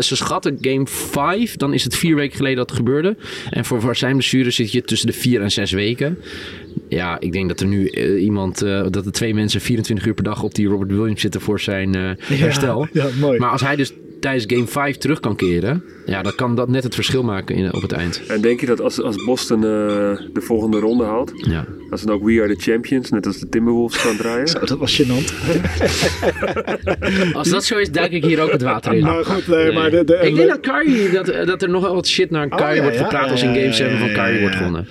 [0.00, 3.16] ze schatten game 5, dan is het vier weken geleden dat het gebeurde.
[3.50, 6.18] En voor, voor zijn blessure zit je tussen de vier en zes weken.
[6.88, 10.14] Ja, ik denk dat er nu eh, iemand, eh, dat er twee mensen 24 uur
[10.14, 12.88] per dag op die Robert Williams zitten voor zijn eh, herstel.
[12.92, 13.38] Ja, mooi.
[13.38, 13.92] Maar als hij dus
[14.24, 17.74] tijdens game 5 terug kan keren, ja, dan kan dat net het verschil maken in,
[17.74, 18.22] op het eind.
[18.26, 19.62] en denk je dat als, als Boston eh,
[20.32, 21.66] de volgende ronde haalt, Ja.
[21.90, 24.48] dat ze dan ook We Are The Champions, net als de Timberwolves gaan draaien?
[24.48, 25.32] Zo, dat was gênant.
[27.32, 29.02] Als dat zo is, duik ik hier ook het water in.
[29.02, 31.94] Maar goed, nee, maar de, de, ik denk dat, Kyrie, dat, dat er nog wel
[31.94, 34.08] wat shit naar Kyrie ja, wordt ja, ja, als in ja, Game ja, 7 van
[34.08, 34.88] ja, Kyrie ja, wordt gewonnen.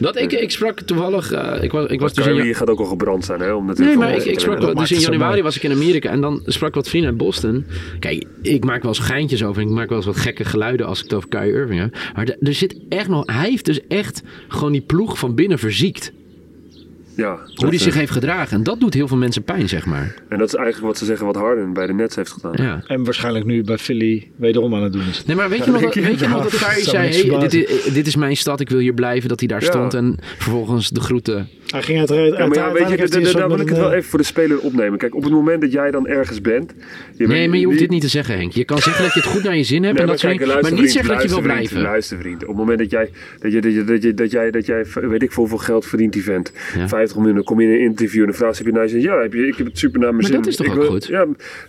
[0.00, 2.84] Dat, ik, ik sprak toevallig, eh, ik was, ik was dus in, gaat ook al
[2.84, 3.52] gebrand zijn, hè?
[3.52, 6.20] Om natuurlijk Nee, maar ik, sprak wel, dus in januari was ik in Amerika en
[6.20, 7.64] dan sprak ik wat vrienden uit Boston.
[7.98, 10.86] Kijk, ik maak wel eens geintjes over en ik maak wel eens wat gekke geluiden
[10.86, 11.96] als ik het over Kyrie Irving heb.
[12.14, 15.58] Maar de- er zit echt nog, hij heeft dus echt gewoon die ploeg van binnen
[15.58, 16.12] verziekt.
[17.16, 18.56] Ja, Hoe die eh, zich heeft gedragen.
[18.56, 20.14] En dat doet heel veel mensen pijn, zeg maar.
[20.28, 22.52] En dat is eigenlijk wat ze zeggen wat Harden bij de Nets heeft gedaan.
[22.56, 22.82] Ja.
[22.86, 25.24] En waarschijnlijk nu bij Philly wederom aan het doen is.
[25.24, 27.54] Nee, maar weet je nog, dat, weet je nog dat Kyrie zou zei, hey, dit,
[27.54, 29.28] is, dit is mijn stad, ik wil hier blijven.
[29.28, 29.66] Dat hij daar Ja.
[29.66, 31.48] stond en vervolgens de groeten.
[31.66, 32.36] Hij ging uiteraard.
[32.36, 34.58] Ja, maar ja, weet je, daar wil soort ik het wel even voor de speler
[34.60, 34.98] opnemen.
[34.98, 36.72] Kijk, op het moment dat jij dan ergens bent...
[37.16, 38.52] Je Nee, bent- maar je hoeft dit niet te zeggen, Henk.
[38.52, 40.36] Je kan zeggen dat je het goed naar je zin hebt Nee, en maar dat
[40.36, 41.80] kijk, maar niet vriend, zeggen dat je wil blijven.
[41.80, 44.50] Luister vriend, op het moment dat jij, dat je, dat je, dat je, dat jij,
[44.50, 46.88] dat jij weet ik veel hoeveel geld verdient die vent, Ja.
[46.88, 48.86] 50 miljoen, dan kom je in een interview en dan vraagt ze heb je naar
[48.88, 50.36] je zin, ja, heb je, ik heb het super naar mijn Maar zin.
[50.40, 51.06] dat is toch Ik ook wil- goed?
[51.06, 51.20] Ja,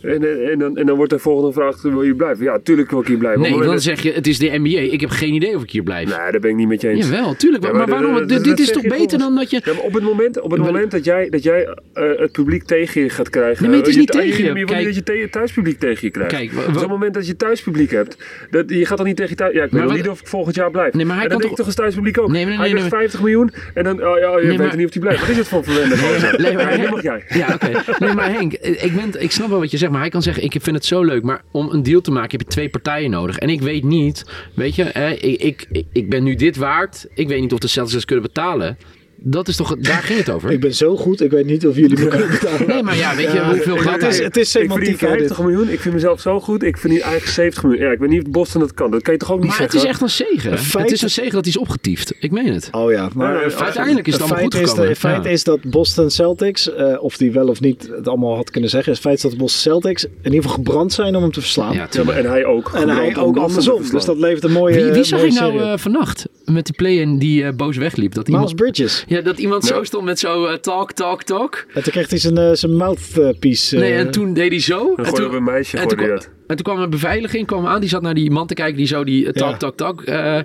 [0.02, 2.44] en, en, en, dan, en dan wordt de volgende vraag, wil je blijven?
[2.44, 3.42] Ja, tuurlijk wil ik hier blijven.
[3.42, 4.80] Nee, dan zeg je, het is de NBA.
[4.80, 6.08] Ik heb geen idee of ik hier blijf.
[6.08, 7.06] Nee, daar ben ik niet met je eens.
[7.10, 7.72] Jawel, tuurlijk.
[7.74, 8.28] Maar, waarom?
[8.28, 9.86] dit is toch beter dan dat je...
[9.88, 13.02] Maar op het moment, op het moment dat jij, dat jij eh, het publiek tegen
[13.02, 13.62] je gaat krijgen.
[13.62, 14.44] Nee, maar het is je- niet tegen je.
[14.46, 16.32] Je, wil Kijk- niet dat je je thuispubliek tegen je krijgt.
[16.34, 18.18] Kijk, Dus op het moment dat je thuispubliek hebt,
[18.52, 19.54] dat, je gaat dan niet tegen je thuis.
[19.54, 20.94] Ja, ik weet Maar niet of ik volgend jaar blijf.
[20.94, 22.28] Nee, maar hij en kan toch- toch als thuispubliek ook.
[22.32, 22.90] Nee, nee, nee, hij nee.
[22.90, 25.20] 50 miljoen en dan, oh, ja, je Nee, weet maar- niet of hij blijft.
[25.22, 26.42] Wat is het voor verwende gozer?
[26.42, 27.24] Nee, maar, Ja, mag jij.
[27.30, 27.72] Ja, oké.
[28.00, 29.92] Nee, maar Henk, ik, ben, ik snap wel wat je zegt.
[29.92, 31.24] Maar hij kan zeggen, ik vind het zo leuk.
[31.24, 33.38] Maar om een deal te maken heb je twee partijen nodig.
[33.38, 34.24] En ik weet niet,
[34.54, 37.08] weet je, hè, ik, ik, ik, ben nu dit waard.
[37.14, 38.78] Ik weet niet of de Celtics kunnen betalen.
[39.20, 40.52] Dat is toch, het- daar ging het over.
[40.52, 42.68] Ik ben zo goed, ik weet niet of jullie me kunnen betalen.
[42.68, 45.00] Nee, maar ja, weet je, hoeveel geld het is, het is Ik verdien semantiek.
[45.00, 45.10] dit.
[45.10, 47.86] 50 miljoen, ik vind mezelf zo goed, ik verdien eigenlijk 70 miljoen.
[47.86, 48.92] Ja, ik weet niet of Boston dat kan.
[48.92, 49.90] Dat kan je toch ook niet Maar het zeggen?
[49.90, 50.52] is echt een zegen.
[50.52, 52.14] Een feit- Het is een zegen dat hij is opgetiefd.
[52.20, 52.68] Ik meen het.
[52.72, 54.90] Oh ja, maar Ja, uiteindelijk is het allemaal feit goed is, gekomen.
[54.90, 55.30] Het feit Ja.
[55.30, 58.92] is dat Boston Celtics, eh, of die wel of niet het allemaal had kunnen zeggen,
[58.92, 61.42] is het feit dat de Boston Celtics in ieder geval gebrand zijn om hem te
[61.42, 61.74] verslaan.
[61.74, 62.72] Ja, maar, en hij ook.
[62.76, 63.82] en hij ook andersom.
[63.92, 67.18] Dus dat levert een mooie Wie, wie zag ik nou eh, vannacht met die play-in
[67.18, 68.14] die eh, boos wegliep?
[68.14, 69.04] Dat Miles iemand, Bridges.
[69.08, 71.66] ja, dat iemand zo stond met zo eh, talk, talk, talk.
[71.74, 73.76] En toen kreeg hij zijn, eh, zijn mouthpiece.
[73.76, 74.94] eh, Nee, en toen deed hij zo.
[74.96, 76.20] En toen, op een meisje, en toen.
[76.48, 77.80] En toen kwam een beveiliging kwam aan.
[77.80, 78.78] Die zat naar die man te kijken.
[78.78, 79.58] Die zo die eh, talk, Ja.
[79.58, 80.02] talk, talk.
[80.02, 80.44] eh, eh,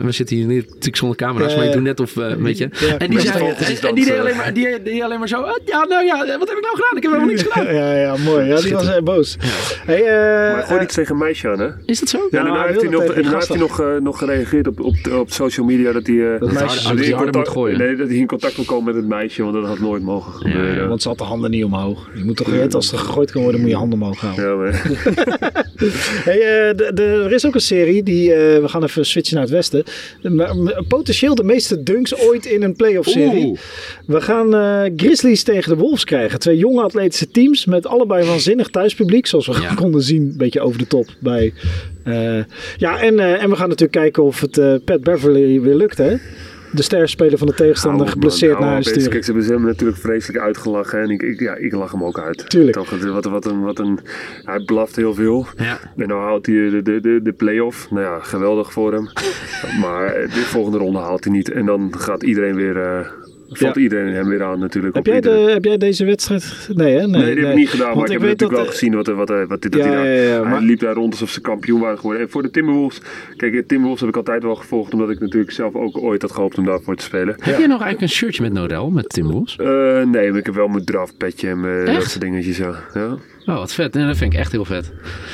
[0.00, 1.54] we zitten hier natuurlijk zonder camera's.
[1.54, 1.74] Maar ik ja.
[1.74, 2.68] doe net of, weet je.
[2.72, 5.40] Ja, en die, zei, en, en die, deed alleen maar, die, die alleen maar zo.
[5.40, 6.96] ah, ja, nou ja, wat heb ik nou gedaan?
[6.96, 7.74] Ik heb helemaal niks gedaan.
[7.80, 8.46] ja, ja, mooi.
[8.46, 9.36] Ja, die was heel boos.
[9.84, 11.68] Hey, eh, Maar gooi iets tegen een meisje aan, hè?
[11.86, 12.18] Is dat zo?
[12.18, 14.66] Ja, daarna hij heeft hij wilde nog, tegen daarna heeft hij nog, eh, nog gereageerd
[14.66, 16.94] op, op, op social media dat hij, eh, Dat meisje-
[17.76, 20.32] nee, dat hij in contact wil komen met het meisje, want dat had nooit mogen
[20.32, 20.88] gebeuren.
[20.88, 22.08] Want ze had de handen niet omhoog.
[22.14, 24.44] Je moet toch weten, als er gegooid kan worden, moet je handen omhoog houden.
[24.48, 25.18] Ja, maar,
[26.24, 29.52] Hey, eh, er is ook een serie, die, eh, we gaan even switchen naar het
[29.52, 29.84] westen.
[30.88, 33.44] Potentieel de meeste dunks ooit in een playoff serie.
[33.46, 33.58] Oeh.
[34.06, 36.38] We gaan eh, Grizzlies tegen de Wolves krijgen.
[36.38, 39.26] Twee jonge atletische teams met allebei waanzinnig thuispubliek.
[39.26, 39.74] Zoals we Ja.
[39.74, 41.52] konden zien, een beetje over de top bij...
[42.78, 46.16] ja, en, en we gaan natuurlijk kijken of het Pat Beverly weer lukt, hè?
[46.72, 48.60] De sterspeler van de tegenstander geblesseerd man.
[48.62, 49.10] naar huis sturen.
[49.10, 51.00] Kijk, ze hebben hem natuurlijk vreselijk uitgelachen.
[51.00, 52.50] En ik, ik, ja, ik lach hem ook uit.
[52.50, 52.76] Tuurlijk.
[52.76, 53.98] Toch, wat, wat een, wat een,
[54.42, 55.46] hij blaft heel veel.
[55.56, 55.78] Ja.
[55.96, 57.90] En nou haalt hij de, de, de, de play-off.
[57.90, 59.08] Nou ja, geweldig voor hem.
[59.84, 61.50] maar de volgende ronde haalt hij niet.
[61.50, 62.76] En dan gaat iedereen weer...
[62.76, 63.19] eh
[63.58, 63.80] valt Ja.
[63.80, 64.94] iedereen hem weer aan natuurlijk.
[64.94, 66.68] Heb op jij, de, heb jij deze wedstrijd...
[66.74, 67.06] Nee, hè?
[67.06, 69.14] Nee, die heb ik niet gedaan, maar ik heb natuurlijk wel dat, gezien wat, er-
[69.14, 71.30] wat, wat, dit dat Ja, hij daar- ja, ja, Hij maar- liep daar rond alsof
[71.30, 72.22] ze kampioen waren geworden.
[72.22, 73.00] En voor de Timberwolves,
[73.36, 76.32] kijk, de Timberwolves heb ik altijd wel gevolgd, omdat ik natuurlijk zelf ook ooit had
[76.32, 77.34] gehoopt om daarvoor te spelen.
[77.38, 79.56] Heb jij nog eigenlijk een shirtje met Norel, met Timberwolves?
[79.56, 79.66] Eh,
[80.02, 82.74] nee, maar ik heb wel mijn draftpetje en mijn, dat soort dingetjes, ja.
[82.94, 83.16] ja.
[83.46, 83.94] Oh, wat vet.
[83.94, 84.92] Nee, dat vind ik echt heel vet.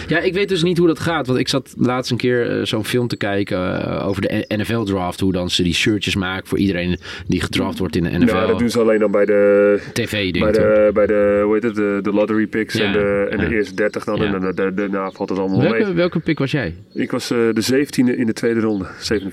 [0.09, 1.27] Ja, ik weet dus niet hoe dat gaat.
[1.27, 5.21] Want ik zat laatst een keer eh, zo'n film te kijken eh, over de NFL-draft.
[5.21, 8.35] Hoe dan ze die shirtjes maken voor iedereen die gedraft wordt in de NFL.
[8.35, 11.63] Nou, dat doen ze alleen dan bij de, TV bij de, bij de, hoe heet
[11.63, 13.49] het, de, de lottery picks Ja, en, de, en ja.
[13.49, 14.17] de eerste 30 dan.
[14.17, 14.25] Ja.
[14.25, 15.93] En dan, de- daarna valt het allemaal welke, mee.
[15.95, 16.75] welke pick was jij?
[16.95, 19.33] Ik was eh, de 17e in de tweede ronde, 47e.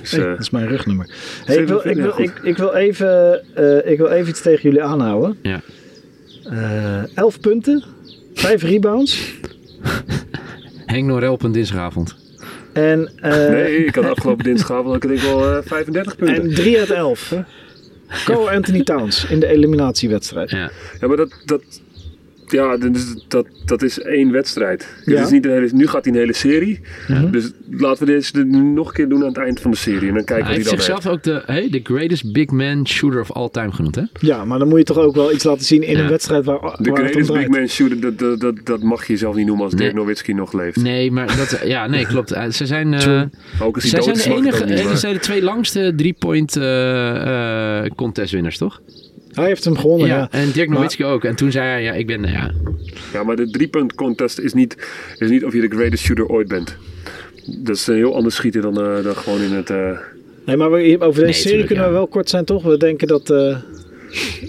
[0.00, 1.08] Dus, Hey, dat is mijn rugnummer.
[1.44, 4.42] Hey, ik, wil, ik, wil, Ja, ik, ik, wil even, eh, ik wil even iets
[4.42, 5.36] tegen jullie aanhouden.
[5.42, 5.60] Ja.
[6.50, 7.84] Eh 11 punten,
[8.34, 9.34] 5 rebounds.
[10.86, 12.16] Henk Norel op een dinsdagavond.
[12.72, 16.42] En, eh, nee, ik had afgelopen dinsdagavond had ik wel eh, 35 punten.
[16.42, 17.34] en 3 uit 11.
[18.24, 20.50] Cole Anthony Towns in de eliminatiewedstrijd.
[20.50, 20.70] Ja.
[21.00, 21.62] Ja, maar dat, dat,
[22.46, 24.88] ja, dus dat, dat is één wedstrijd.
[25.04, 25.12] Ja.
[25.14, 26.80] Het is niet een hele, nu gaat hij een hele serie.
[27.08, 27.30] Mhm.
[27.30, 30.08] Dus laten we deze nog een keer doen aan het eind van de serie.
[30.08, 33.20] En dan kijken Hij we heeft zichzelf ook de, hey, de greatest big man shooter
[33.20, 34.02] of all time genoemd, hè?
[34.20, 36.02] Ja, maar dan moet je toch ook wel iets laten zien in Ja.
[36.02, 38.82] een wedstrijd waar, De waar het om greatest big man shooter, dat, dat, dat, dat
[38.82, 39.82] mag je jezelf niet noemen als Nee.
[39.82, 40.76] Dirk Nowitzki nog leeft.
[40.82, 42.32] Nee, maar dat, ja, nee, klopt.
[42.32, 43.22] Eh, Ze zijn, eh.
[43.60, 48.58] Ook als hij zij zijn de enige, zijn de twee langste drie-point eh, eh, contestwinners,
[48.58, 48.80] toch?
[49.34, 50.16] Hij heeft hem gewonnen, ja.
[50.16, 51.24] ja, en Dirk Maar- Nowitzki ook.
[51.24, 52.50] En toen zei hij, ja, ik ben, ja,
[53.12, 54.76] Ja, maar de driepunt contest is niet,
[55.18, 56.76] is niet of je de greatest shooter ooit bent.
[57.46, 59.70] Dat is een heel anders schieten dan, eh, dan gewoon in het...
[59.70, 59.98] eh,
[60.46, 62.62] Nee, maar we, over deze Nee, serie tuurlijk, kunnen we wel kort zijn, toch?
[62.62, 63.56] We denken dat eh,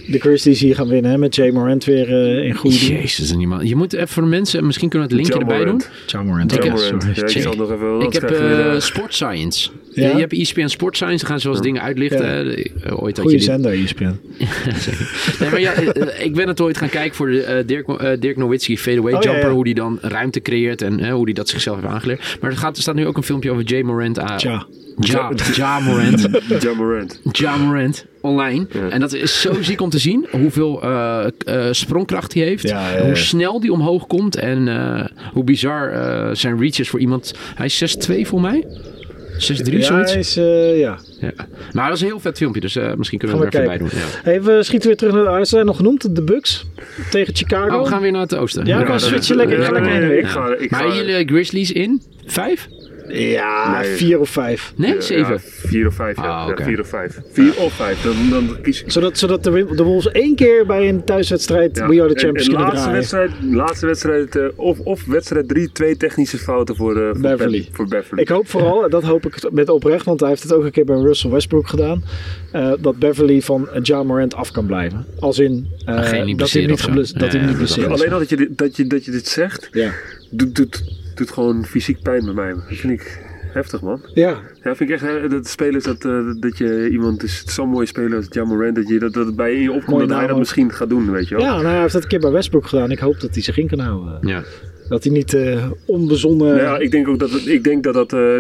[0.08, 1.18] de Grizzlies hier gaan winnen, hè?
[1.18, 3.68] Met Jay Morant weer eh, in goede jezus, en iemand.
[3.70, 5.74] Je moet even voor de mensen, misschien kunnen we het linkje erbij doen.
[5.76, 5.90] Morant.
[6.08, 6.52] Ja Morant.
[6.54, 7.04] Ik Ja, heb- Morant.
[7.04, 7.42] Ja, ik Check.
[7.42, 7.88] zal nog even...
[7.88, 9.70] Ik anders heb eh eh, Sport Science.
[9.94, 10.10] Ja?
[10.12, 12.26] Je, hebt ESPN Sport Science, dan gaan ze wel eens dingen uitlichten.
[12.26, 12.32] Ja.
[12.32, 12.52] hè.
[12.54, 14.20] Eh, Ooit had Goeie je die- zender, ESPN.
[15.40, 18.12] Nee, maar ja, eh, ik ben het ooit gaan kijken voor de eh, Dirk, eh,
[18.20, 19.42] Dirk Nowitzki fadeaway Oh, jumper.
[19.48, 19.52] ja.
[19.52, 22.38] Hoe die dan ruimte creëert en eh, hoe die dat zichzelf heeft aangeleerd.
[22.42, 24.20] Maar er, gaat, er staat nu ook een filmpje over Jay Morant.
[24.20, 24.66] aan.
[25.00, 25.32] Tja.
[25.36, 26.28] Ja, ja Morant.
[26.64, 27.20] Ja Morant.
[27.32, 28.68] Ja Morant online.
[28.72, 28.90] Ja.
[28.90, 30.28] En dat is zo ziek om te zien.
[30.32, 31.26] Hoeveel eh,
[31.72, 32.64] sprongkracht hij heeft.
[32.68, 33.06] Ja, ja, ja.
[33.06, 34.36] Hoe snel die omhoog komt.
[34.36, 35.92] En eh, hoe bizar
[36.36, 37.34] zijn reach is voor iemand.
[37.56, 38.66] Hij is 6'2 voor mij.
[38.66, 40.12] 6'3 Ja, zoiets.
[40.12, 40.34] hij is,
[40.80, 40.98] ja.
[41.20, 41.32] Ja.
[41.72, 42.62] Maar dat is een heel vet filmpje.
[42.62, 44.00] Dus misschien kunnen we Gaan er we even bij doen.
[44.00, 44.22] Ja.
[44.24, 46.66] Hey, we schieten weer terug naar de zijn nog genoemd, de Bucks
[47.10, 47.78] tegen Chicago.
[47.78, 48.66] Oh, we gaan weer naar het oosten.
[48.66, 50.68] Ja, we gaan switchen lekker, lekker heen en weer.
[50.70, 52.02] Maar jullie Grizzlies in?
[52.26, 52.68] Vijf?
[53.08, 53.96] Ja, Nee.
[53.96, 54.74] vier of vijf.
[54.76, 55.40] Nee, Ja, zeven.
[55.42, 56.24] vier of vijf, ja.
[56.24, 57.20] Ah, ja vier of vijf.
[57.32, 58.92] Vier of vijf, dan, dan kies ik.
[58.92, 61.88] Zodat, zodat de, de Wolves één keer bij een thuiswedstrijd Ja.
[61.88, 63.00] We Are The En- Champions en, kunnen laatste draaien.
[63.00, 67.60] wedstrijd, laatste wedstrijd eh, of, of wedstrijd drie, twee technische fouten voor, eh, voor Beverly.
[67.70, 68.22] Be- voor Beverly.
[68.22, 70.72] Ik hoop vooral, en dat hoop ik met oprecht, want hij heeft het ook een
[70.72, 72.04] keer bij Russell Westbrook gedaan,
[72.52, 75.06] eh, dat Beverly van Ja Morant af kan blijven.
[75.20, 76.08] Als in eh, dat
[76.52, 77.92] hij niet, gebless- dat hij Ja, niet blesseert.
[77.92, 79.92] Alleen al dat je, dit, dat, je, dat je dit zegt, Ja.
[80.30, 80.84] doet, doet,
[81.18, 82.54] doet gewoon fysiek pijn bij mij.
[82.54, 83.20] Dat vind ik
[83.54, 84.02] heftig, man.
[84.14, 87.70] ja, Ja, vind ik echt, hè, dat spelers, dat, eh, dat je iemand is, zo'n
[87.70, 90.38] mooie speler als John Morant, dat, je, dat, bij je opkomt dat hij dat ook.
[90.38, 91.44] misschien gaat doen, weet je wel.
[91.44, 92.92] ja nou, hij heeft dat een keer bij Westbrook gedaan.
[92.92, 94.28] Ik hoop dat hij zich in kan houden.
[94.28, 94.44] Ja.
[94.90, 96.48] Dat hij niet eh, onbezonnen...
[96.48, 98.38] Nou ja, ik denk ook dat het, ik denk dat dat, eh,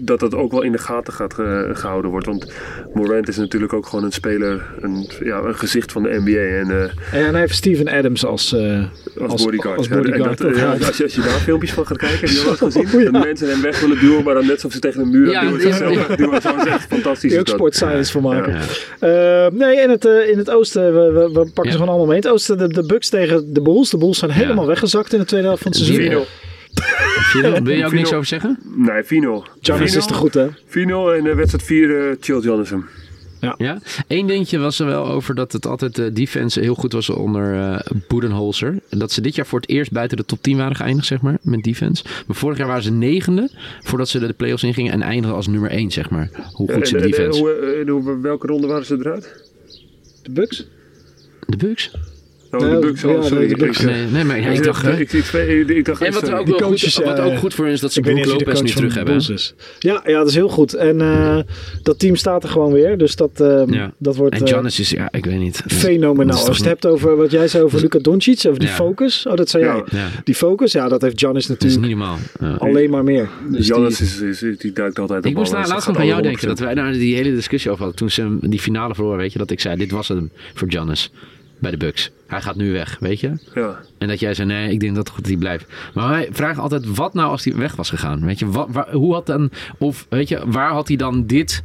[0.00, 2.26] dat dat ook wel in de gaten gaat eh, gehouden wordt.
[2.26, 2.52] Want
[2.94, 6.38] Morant is natuurlijk ook gewoon een speler, een, ja, een gezicht van de NBA.
[6.38, 8.84] En eh, En hij heeft Steven Adams als, eh,
[9.20, 9.78] als, Als- bodyguard.
[9.78, 11.86] als Ja, en bodyguard, dat, eh, ook, ja, als, je, als je daar filmpjes van
[11.86, 13.00] gaat kijken, heb je wel eens gezien?
[13.04, 13.10] Ja.
[13.10, 15.40] Dat mensen hem weg willen duwen, maar dan net alsof ze tegen een muur Ja,
[15.40, 15.68] duwen.
[15.92, 16.42] ja, duwen.
[16.42, 17.30] Zo is echt fantastisch.
[17.30, 17.54] die ook dat.
[17.54, 18.56] sport science voor maken.
[19.00, 19.44] Ja.
[19.46, 21.70] Eh, nee, in het, eh, in het oosten, we, we, we pakken Ja.
[21.70, 22.16] ze gewoon allemaal mee.
[22.16, 23.90] In het oosten, de, de Bucks tegen de Bulls.
[23.90, 26.04] De Bulls zijn helemaal weggezakt in de tweede helft van het seizoen.
[26.06, 26.24] Vino.
[27.30, 28.00] Vino, wil je ook Vino.
[28.00, 28.58] niks over zeggen?
[28.76, 29.44] Nee, Vino.
[29.60, 30.46] Giannis is te goed, hè?
[30.66, 32.84] Vino en eh, wedstrijd 4, Chill Jannison.
[33.58, 33.78] Ja.
[34.08, 37.54] Eén dingetje was er wel over dat het altijd de defense heel goed was onder
[37.54, 38.78] eh Budenholzer.
[38.88, 41.20] En dat ze dit jaar voor het eerst buiten de top 10 waren geëindigd, zeg
[41.20, 42.04] maar, met defense.
[42.26, 43.50] Maar vorig jaar waren ze negende
[43.82, 46.30] voordat ze de playoffs ingingen en eindigden als nummer 1, zeg maar.
[46.52, 47.38] Hoe goed ze En- de en- en defense.
[47.40, 47.50] hoe,
[47.84, 49.50] eh, hoe- welke ronde waren ze eruit?
[50.22, 50.66] De Bucks?
[51.46, 51.90] De Bucks?
[52.50, 53.48] Oh, Nou, de Bucks, oh, sorry.
[53.48, 53.80] de Bucks.
[53.80, 54.82] Ik, Nee, nee, maar ja, ik dacht...
[54.82, 54.92] hè.
[55.00, 56.38] ik, ik, ik, ik dacht En wat, sorry.
[56.38, 57.38] ook Die wel coaches, goed, wat ja, ook ja.
[57.38, 59.22] goed voor hun is dat ze Brook Lopez nu terug hebben.
[59.78, 60.74] Ja, ja, dat is heel goed.
[60.74, 61.38] En eh,
[61.82, 62.98] dat team staat er gewoon weer.
[62.98, 63.92] Dus dat, eh, Ja.
[63.98, 65.62] dat wordt En eh, Giannis is, ja, ik weet niet.
[65.66, 66.36] Fenomenaal.
[66.36, 68.74] Als je het hebt over wat jij zei over Luka Doncic, over die Ja.
[68.74, 69.26] focus.
[69.26, 69.74] Oh, dat zei Ja.
[69.74, 70.00] jij.
[70.00, 72.06] Ja, Die focus, ja, dat heeft Giannis dat is natuurlijk niet
[72.40, 72.50] normaal.
[72.50, 72.56] Ja.
[72.68, 73.28] alleen maar meer.
[73.50, 76.48] Dus die- is, die duikt altijd op Ik moest laatst nog aan jou denken.
[76.48, 78.00] Dat wij daar die hele discussie over hadden.
[78.00, 79.38] Toen ze die finale verloren, weet je.
[79.38, 81.10] Dat ik zei, dit was hem voor Giannis.
[81.60, 82.10] Bij de Bucks.
[82.26, 83.32] Hij gaat nu weg, weet je.
[83.54, 83.80] Ja.
[83.98, 85.66] En dat jij zei, nee, ik denk dat het goed dat hij blijft.
[85.94, 88.24] Maar wij vragen altijd, wat nou als hij weg was gegaan?
[88.24, 91.62] Weet je, wat, waar- hoe had dan, of weet je, waar had hij dan dit...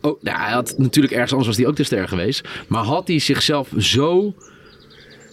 [0.00, 2.48] Oh, nou, hij had natuurlijk ergens anders was hij ook de ster geweest.
[2.68, 4.34] Maar had hij zichzelf zo...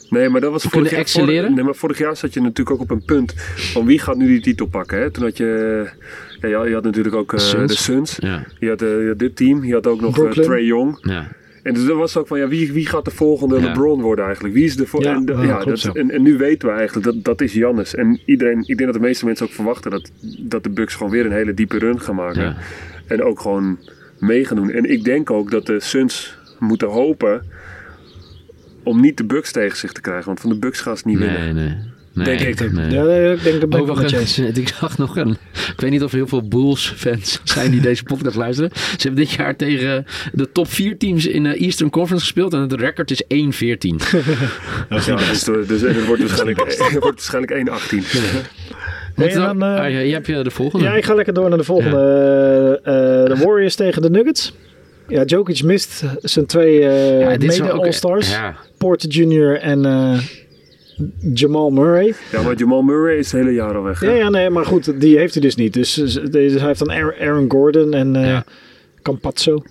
[0.10, 1.40] Nee, maar dat was vorig jaar, excelleren?
[1.42, 4.16] vorig- nee, maar vorig jaar zat je natuurlijk ook op een punt van wie gaat
[4.18, 5.00] nu die titel pakken.
[5.00, 5.12] Hè?
[5.12, 5.90] Toen had je,
[6.42, 7.72] ja, je had- je had natuurlijk ook eh, Suns.
[7.72, 8.16] de Suns.
[8.20, 9.64] Ja, Je had, eh, je had dit team.
[9.66, 10.32] Je had ook nog eh.
[10.32, 10.98] Trey Young.
[11.02, 11.28] ja.
[11.66, 13.62] En dus dat was ook van, ja, wie, wie gaat de volgende Ja.
[13.66, 14.54] LeBron worden eigenlijk?
[14.54, 15.92] Wie is de Ja, en, de- ja, klopt dat, zo.
[15.92, 17.96] en, en nu weten we eigenlijk dat dat is Jannes.
[17.96, 21.12] En iedereen, ik denk dat de meeste mensen ook verwachten dat, dat de Bucks gewoon
[21.12, 22.42] weer een hele diepe run gaan maken.
[22.42, 22.56] Ja.
[23.08, 23.80] En ook gewoon
[24.20, 24.70] mee gaan doen.
[24.72, 27.44] En ik denk ook dat de Suns moeten hopen
[28.84, 30.26] om niet de Bucks tegen zich te krijgen.
[30.26, 31.56] Want van de Bucks gaan ze niet winnen.
[31.56, 31.76] Nee,
[32.16, 32.38] nee.
[32.38, 32.72] Denk ik.
[32.72, 32.92] Nee.
[32.92, 34.42] Ja, ik denk dat ben ik Overigens,
[34.80, 35.38] zag nog een.
[35.54, 38.72] Ik weet niet of er heel veel Bulls-fans zijn die deze podcast luisteren.
[38.74, 42.60] Ze hebben dit jaar tegen de top 4 teams in de Eastern Conference gespeeld en
[42.60, 43.28] het record is 1-14.
[44.90, 47.96] Dat is Ja, dus, de- dus, het wordt waarschijnlijk, het wordt waarschijnlijk 1-18.
[49.16, 50.86] Nee, dan, dan, eh, ah, ja, je hebt de volgende.
[50.86, 51.98] Ja, ik ga lekker door naar de volgende.
[52.84, 54.54] Eh, eh, de Warriors tegen de Nuggets.
[55.08, 58.32] Ja, Jokic mist zijn twee eh, Ja, mede All-Stars.
[58.32, 59.60] Ja, Porter Jr.
[59.60, 60.20] en eh,
[61.34, 62.14] Jamal Murray.
[62.32, 64.00] Ja, maar Jamal Murray is het hele jaar al weg.
[64.00, 64.08] hè?
[64.08, 65.74] Ja, ja, nee, maar goed, die heeft hij dus niet.
[65.74, 68.46] Dus, dus deze- hij heeft dan Aaron Gordon en eh Ja.
[69.02, 69.64] Campazzo.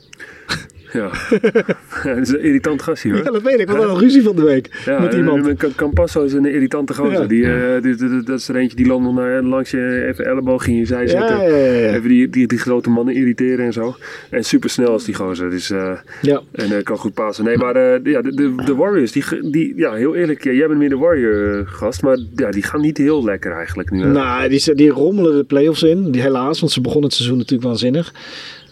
[0.94, 1.11] Ja.
[2.14, 3.18] dat is een irritant gastje hoor.
[3.24, 3.66] Ja, dat weet ik.
[3.66, 5.74] We hadden een ruzie van de week Ja, met iemand.
[5.76, 7.20] Campasso is een irritante gozer.
[7.20, 7.26] Ja.
[7.26, 7.74] Die, Ja.
[7.76, 10.74] eh, die- die- dat is er eentje die nog naar, langs je even elleboog in
[10.76, 11.37] je zij zetten.
[11.37, 11.94] ja, ja, ja.
[11.94, 13.96] Even die, die, die grote mannen irriteren en zo.
[14.30, 15.50] En super snel is die gozer.
[15.50, 16.40] Dus, eh, ja.
[16.52, 17.44] en eh, kan goed passen.
[17.44, 20.88] Nee, maar ja, de, de, de Warriors, die, die, ja, heel eerlijk, jij bent meer
[20.88, 22.02] de Warrior-gast.
[22.02, 24.04] Maar ja, die gaan niet heel lekker eigenlijk nu.
[24.04, 26.11] Nou, die, die rommelen de playoffs in.
[26.11, 28.12] Die helaas, want ze begonnen het seizoen natuurlijk waanzinnig.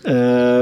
[0.03, 0.15] Eh,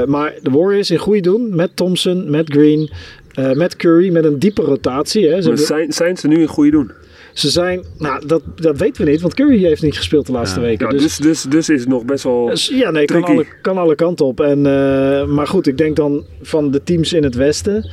[0.05, 1.55] maar de Warriors in goede doen.
[1.55, 2.89] Met Thompson, met Green,
[3.33, 4.11] eh, met Curry.
[4.11, 5.27] Met een diepe rotatie.
[5.27, 5.41] Hè.
[5.41, 6.91] Ze, Maar zijn, zijn ze nu een goede doen?
[7.33, 9.21] ze zijn, nou dat, dat weten we niet.
[9.21, 10.65] Want Curry heeft niet gespeeld de laatste Ja.
[10.65, 10.85] weken.
[10.85, 12.45] Ja, dus, dus, dus, dus is het nog best wel...
[12.45, 14.39] dus ja, nee, kan alle, kan alle kanten op.
[14.39, 17.89] En, eh, maar goed, ik denk dan van de teams in het westen...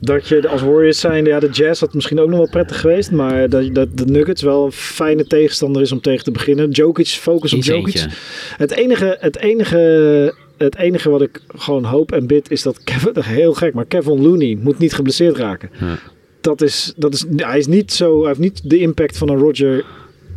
[0.00, 3.10] Dat je als Warriors zijn, ja, de Jazz had misschien ook nog wel prettig geweest.
[3.10, 6.70] Maar dat, dat de Nuggets wel een fijne tegenstander is om tegen te beginnen.
[6.70, 8.06] Jokic, focus op Jokic.
[8.56, 13.12] Het enige, het, enige, het enige wat ik gewoon hoop en bid is dat Kevin,
[13.22, 15.70] heel gek, maar Kevin Looney moet niet geblesseerd raken.
[15.80, 15.98] Ja.
[16.40, 19.38] Dat is, dat is, hij is niet zo, hij heeft niet de impact van een
[19.38, 19.84] Roger,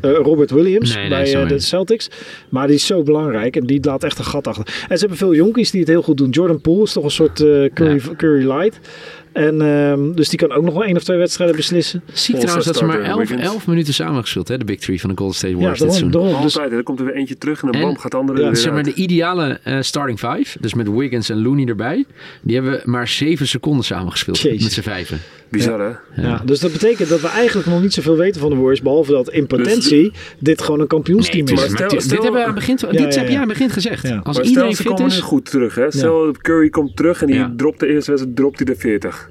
[0.03, 2.09] eh, Robert Williams Nee, bij eh, de Celtics,
[2.49, 4.65] maar die is zo belangrijk en die laat echt een gat achter.
[4.89, 6.29] En ze hebben veel jonkies die het heel goed doen.
[6.29, 8.79] Jordan Poole is toch een soort eh, Curry, Curry light.
[9.33, 12.01] En ehm, dus die kan ook nog wel één of twee wedstrijden beslissen.
[12.09, 13.47] All-Star trouwens dat ze maar starter 11, Wiggins.
[13.53, 15.87] 11 minuten samen gespeeld hè, de Big Three van de Golden State Ja, Warriors dit
[15.89, 16.23] daarom, seizoen.
[16.31, 16.45] daarom.
[16.45, 18.43] Dus, Altijd, er komt er weer eentje terug en dan bam, gaat de andere ja,
[18.45, 22.05] er weer Zeg maar de ideale eh, starting five, dus met Wiggins en Looney erbij,
[22.41, 24.63] die hebben maar 7 seconden samen gespeeld Jezus.
[24.63, 25.19] met z'n vijven.
[25.49, 26.21] Bizar hè?
[26.21, 26.41] ja.
[26.45, 29.29] dus dat betekent dat we eigenlijk nog niet zoveel weten van de Warriors, behalve dat
[29.29, 31.61] in potentie dit gewoon een kampioensteam Nee, is.
[31.61, 33.21] stel- dit- stel- dit hebben we aan het begin, Ja, dit ja, heb ja.
[33.23, 34.07] jij aan het begin gezegd.
[34.07, 34.15] Ja.
[34.15, 35.75] Als maar stel, iedereen ze fit komen is, goed terug.
[35.75, 35.91] Hè?
[35.91, 37.53] Stel, Curry komt terug en die Ja.
[37.57, 39.22] dropt de eerste wedstrijd, dropt hij de 40.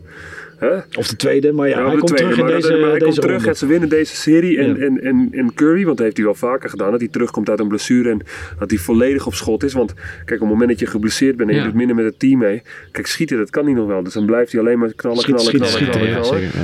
[0.58, 0.76] Hè?
[0.98, 2.88] Of de tweede, maar ja, Ja, hij komt tweede, terug in maar deze, dat- maar
[2.90, 4.58] hij deze komt terug en ze winnen deze serie.
[4.58, 4.84] En, Ja.
[4.86, 7.60] en, en, en Curry, want dat heeft hij wel vaker gedaan, dat hij terugkomt uit
[7.60, 8.20] een blessure en
[8.58, 9.72] dat hij volledig op schot is.
[9.72, 12.18] Want kijk, op het moment dat je geblesseerd bent en je doet minder met het
[12.18, 14.02] team mee, kijk, schieten, dat kan hij nog wel.
[14.02, 16.40] Dus dan blijft hij alleen maar knallen, Schiet, knallen, schiet, knallen, schieten, knallen, ja, knallen.
[16.52, 16.60] zeker,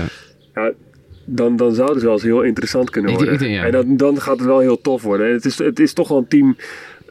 [0.55, 0.63] ja.
[0.63, 0.73] Ja,
[1.25, 3.35] dan, dan zou het wel eens heel interessant kunnen worden.
[3.35, 3.65] ik ja.
[3.65, 5.27] En dan, dan gaat het wel heel tof worden.
[5.27, 6.57] En het, is, het is toch wel een team.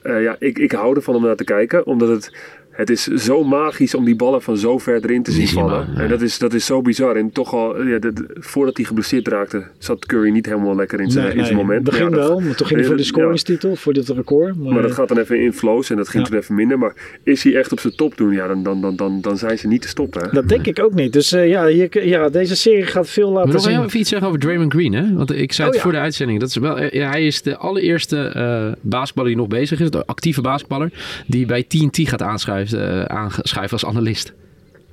[0.04, 1.86] eh, ja, ik, ik hou ervan om naar te kijken.
[1.86, 2.32] Omdat het,
[2.78, 5.88] het is zo magisch om die ballen van zo ver erin te zien vallen.
[5.96, 6.02] ja.
[6.02, 7.16] En dat is, dat is zo bizar.
[7.16, 11.12] En toch al, ja, de- voordat hij geblesseerd raakte, zat Curry niet helemaal lekker in
[11.12, 11.84] zijn, Nee, in zijn nee, moment.
[11.84, 13.08] begin Maar ja, dat- wel, maar toen ging hij voor de ja.
[13.08, 14.56] scoringstitel, voor dit record.
[14.58, 16.30] Maar, Maar dat gaat dan even in flows en dat ging Ja.
[16.30, 16.78] toen even minder.
[16.80, 19.58] Maar is hij echt op zijn top doen, ja, dan, dan, dan, dan, dan zijn
[19.58, 20.22] ze niet te stoppen.
[20.22, 20.28] Hè?
[20.32, 21.14] dat denk ik ook niet.
[21.14, 23.72] Dus eh, ja, hier, ja, deze serie gaat veel Maar laten nog zien.
[23.72, 25.14] heel even iets zeggen over Draymond Green, hè?
[25.14, 25.90] Want ik zei Oh, het ja.
[25.90, 26.40] voor de uitzending.
[26.40, 29.90] Dat is wel, eh, ja, hij is de allereerste eh basketballer die nog bezig is,
[29.90, 30.92] de actieve basketballer,
[31.28, 34.34] die bij TNT gaat aanschuiven, eh, aanschuiven als analist.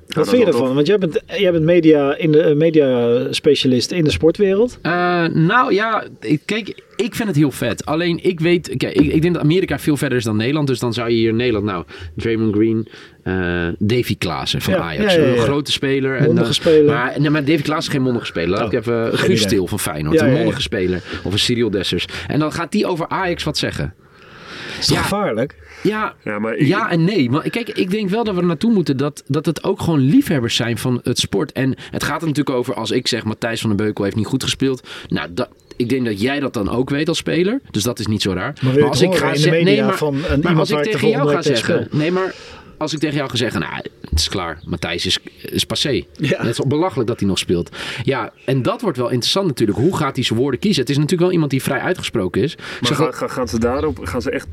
[0.08, 0.74] Wat vind je ervan?
[0.74, 4.78] Want jij bent, jij bent media, in de, eh, media specialist in de sportwereld.
[4.82, 7.84] Eh, nou ja, ik- kijk, ik vind het heel vet.
[7.86, 10.66] Alleen ik weet, kijk, ik, ik denk dat Amerika veel verder is dan Nederland.
[10.66, 11.84] Dus dan zou je hier in Nederland, nou,
[12.16, 12.88] Draymond Green,
[13.22, 15.14] eh, Davy Klaassen van Ja, Ajax.
[15.14, 15.32] ja, ja, ja.
[15.32, 16.16] Een grote speler.
[16.16, 16.94] En, Mondige speler.
[16.94, 18.48] Maar, nee, maar Davy Klaassen is geen mondige speler.
[18.48, 19.42] Laat Oh, ik even geen Guus.
[19.42, 20.14] Stil van Feyenoord.
[20.14, 20.38] Ja, een ja, ja.
[20.42, 21.02] mondige speler.
[21.24, 22.06] Of een Cyril Dessers.
[22.26, 23.94] En dan gaat die over Ajax wat zeggen.
[24.88, 25.02] Is Ja.
[25.02, 25.54] gevaarlijk?
[25.82, 27.30] Ja, Ja, maar ik- ja en nee.
[27.30, 29.98] Maar kijk, ik denk wel dat we er naartoe moeten dat, dat het ook gewoon
[30.00, 31.52] liefhebbers zijn van het sport.
[31.52, 34.26] En het gaat er natuurlijk over als ik zeg Matthijs van den Beukel heeft niet
[34.26, 34.88] goed gespeeld.
[35.08, 37.60] Nou, dat, ik denk dat jij dat dan ook weet als speler.
[37.70, 38.54] Dus dat is niet zo raar.
[38.62, 40.70] Maar als ik ga in de zeggen- media nee, maar, van een maar iemand als
[40.70, 41.88] ik tegen jou ga zeggen.
[41.90, 42.34] Nee, maar
[42.78, 44.58] als ik tegen jou ga zeggen, nou, het is klaar.
[44.64, 45.88] Matthijs is, is passé.
[46.16, 46.38] Ja.
[46.38, 47.76] Het is wel belachelijk dat hij nog speelt.
[48.02, 49.78] Ja, en dat wordt wel interessant natuurlijk.
[49.78, 50.80] Hoe gaat hij zijn woorden kiezen?
[50.80, 52.56] Het is natuurlijk wel iemand die vrij uitgesproken is.
[52.56, 54.46] Maar Ze gaan, gaan- ze daarop, gaan ze echt,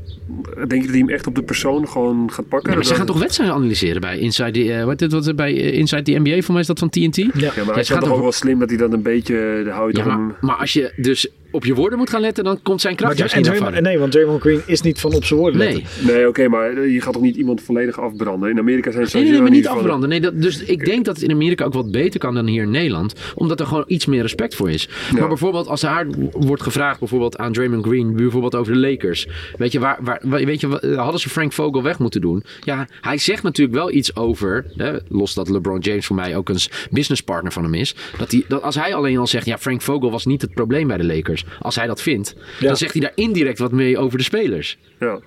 [0.54, 2.74] denk je dat hij hem echt op de persoon gewoon gaat pakken?
[2.74, 5.78] Maar ze gaan toch wedstrijden analyseren bij Inside the, eh, wat, dit- wat, bij eh,
[5.78, 6.40] Inside the NBA?
[6.42, 7.16] Voor mij is dat van TNT.
[7.16, 7.24] Ja.
[7.32, 9.60] Ja, maar Ja, hij het is toch ook wel slim dat hij dan een beetje,
[9.64, 12.58] de hou je Ja, maar als je dus op je woorden moet gaan letten, dan
[12.62, 13.90] komt zijn kracht juist niet naar Draymond- voren.
[13.90, 15.72] nee, want Draymond Green is niet van op zijn woorden Nee.
[15.74, 16.06] letten.
[16.06, 18.50] Nee, oké, maar je gaat toch niet iemand volledig afbranden?
[18.50, 20.08] In Amerika zijn ze Nee, nee, nee, maar niet van- afbranden.
[20.08, 22.62] Nee, dat, dus ik denk dat het in Amerika ook wat beter kan dan hier
[22.62, 23.14] in Nederland.
[23.34, 24.88] Omdat er gewoon iets meer respect voor is.
[25.18, 29.26] Maar bijvoorbeeld als er haar wordt gevraagd bijvoorbeeld aan Draymond Green, bijvoorbeeld over de Lakers.
[29.58, 32.44] Weet je, waar, waar, weet je, wa- hadden ze Frank Vogel weg moeten doen?
[32.60, 36.48] Ja, hij zegt natuurlijk wel iets over, hè, los dat LeBron James voor mij ook
[36.48, 36.58] een
[36.90, 37.94] businesspartner van hem is.
[38.18, 40.86] Dat, hij, dat als hij alleen al zegt, ja, Frank Vogel was niet het probleem
[40.86, 41.41] bij de Lakers.
[41.60, 42.66] Als hij dat vindt, Ja.
[42.66, 44.78] dan zegt hij daar indirect wat mee over de spelers.
[45.00, 45.18] Ja.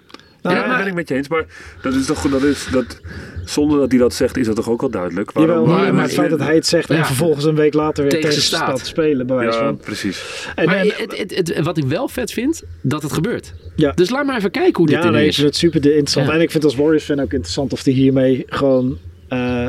[0.41, 1.27] Nou, ja, maar- dat ben ik met je eens.
[1.27, 1.45] Maar
[1.81, 2.99] dat is toch dat is dat
[3.45, 5.31] zonder dat hij dat zegt, is dat toch ook al duidelijk.
[5.31, 7.05] Waarom- Jawel, maar, maar het feit dat hij het zegt en Ja.
[7.05, 8.85] vervolgens een week later weer Tegen tegen, staat.
[8.87, 9.77] spelen, bij wijze Ja, van.
[9.77, 10.47] precies.
[10.55, 13.53] En, Maar en- het, het, het- wat ik wel vet vind, dat het gebeurt.
[13.75, 13.91] ja.
[13.91, 15.35] Dus laat maar even kijken hoe dit Ja, er nu nee, ik is.
[15.35, 16.27] vind het super interessant.
[16.27, 16.33] Ja.
[16.33, 18.97] En ik vind als Warriors-fan ook interessant of hij hiermee gewoon...
[19.27, 19.67] eh,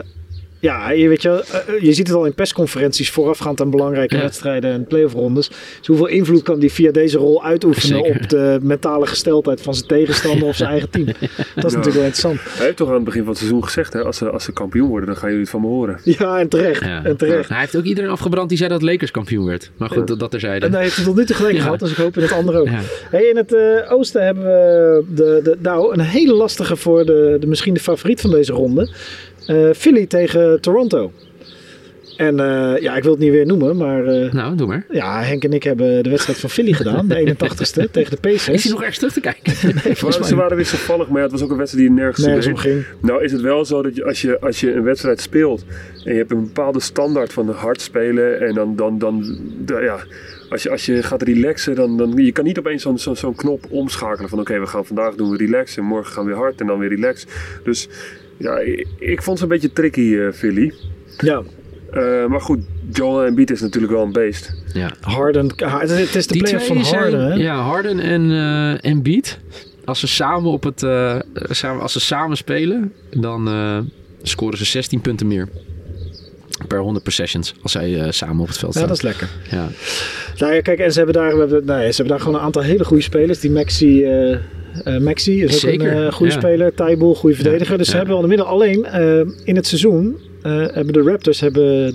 [0.59, 4.15] ja, je, weet je, wel, eh, je ziet het al in persconferenties voorafgaand aan belangrijke
[4.17, 4.21] Ja.
[4.23, 5.49] wedstrijden en playoff-rondes.
[5.79, 8.21] Dus hoeveel invloed kan die via deze rol uitoefenen Zeker.
[8.23, 11.05] op de mentale gesteldheid van zijn tegenstander of zijn eigen team?
[11.55, 12.41] Dat is natuurlijk wel interessant.
[12.45, 14.53] Hij heeft toch aan het begin van het seizoen gezegd, hè, als, ze, als ze
[14.53, 16.01] kampioen worden, dan gaan jullie het van me horen.
[16.19, 16.81] Ja, en terecht.
[16.85, 17.05] Ja.
[17.05, 17.49] En terecht.
[17.49, 19.71] Hij heeft ook iedereen afgebrand die zei dat Lakers kampioen werd.
[19.77, 20.05] Maar goed, Ja.
[20.05, 20.67] dat, dat terzijde.
[20.67, 21.63] En hij heeft het tot nu toe gelijk Ja.
[21.63, 22.69] gehad, dus ik hoop in het andere ook.
[22.69, 22.81] Ja.
[23.11, 27.37] Hey, in het eh, oosten hebben we de, de, nou, een hele lastige voor de,
[27.41, 28.91] de misschien de favoriet van deze ronde.
[29.47, 31.12] Eh, Philly tegen Toronto.
[32.16, 34.86] En eh, ja, ik wil het niet weer noemen, maar eh, Nou, doe maar.
[34.90, 38.44] ja, Henk en ik hebben de wedstrijd van Philly gedaan, de 81ste tegen de Is
[38.44, 38.62] Pacers.
[38.62, 39.53] hij nog ergens terug te kijken?
[40.03, 42.57] Maar ze waren wisselvallig, maar ja, het was ook een wedstrijd die nergens, Nergens om
[42.57, 42.84] ging.
[43.01, 45.64] Nou is het wel zo dat je, als, je, als je een wedstrijd speelt
[46.05, 49.99] en je hebt een bepaalde standaard van hard spelen en dan, dan, dan ja,
[50.51, 53.64] als je, als je gaat relaxen, dan, dan je kan niet opeens zo'n zo'n knop
[53.70, 56.61] omschakelen van oké, we gaan vandaag doen we relax en morgen gaan we weer hard
[56.61, 57.26] en dan weer relax.
[57.64, 57.88] Dus
[58.37, 60.72] ja, ik, ik vond ze een beetje tricky, eh, Philly.
[61.18, 61.43] Ja,
[61.91, 62.59] Eh, maar goed,
[62.93, 64.53] Joel Embiid is natuurlijk wel een beest.
[64.72, 64.91] Ja.
[65.01, 65.53] Harden.
[65.57, 67.34] Ha- Het is, de Die playoff van Harden, zijn, hè?
[67.45, 69.39] ja, Harden en uh, Embiid.
[69.84, 73.78] Als ze samen op het, eh, samen, als ze samen spelen, dan eh,
[74.22, 75.49] scoren ze 16 punten meer.
[76.68, 78.89] Per 100 possessions, als zij eh, samen op het veld Ja, staan.
[78.89, 79.28] dat is lekker.
[79.51, 79.68] Ja.
[80.39, 82.34] Nou ja, kijk, en ze hebben daar, we hebben, nou ja, ze hebben daar gewoon
[82.39, 83.41] een aantal hele goede spelers.
[83.41, 84.37] Die Maxi, eh
[84.85, 86.39] eh, Maxi is ook Zeker, een eh, goede ja.
[86.39, 86.74] speler.
[86.74, 87.79] Tybull, goede verdediger.
[87.79, 88.53] Dus ze hebben wel in de middel.
[88.55, 91.95] Alleen eh, in het seizoen eh, hebben de Raptors hebben,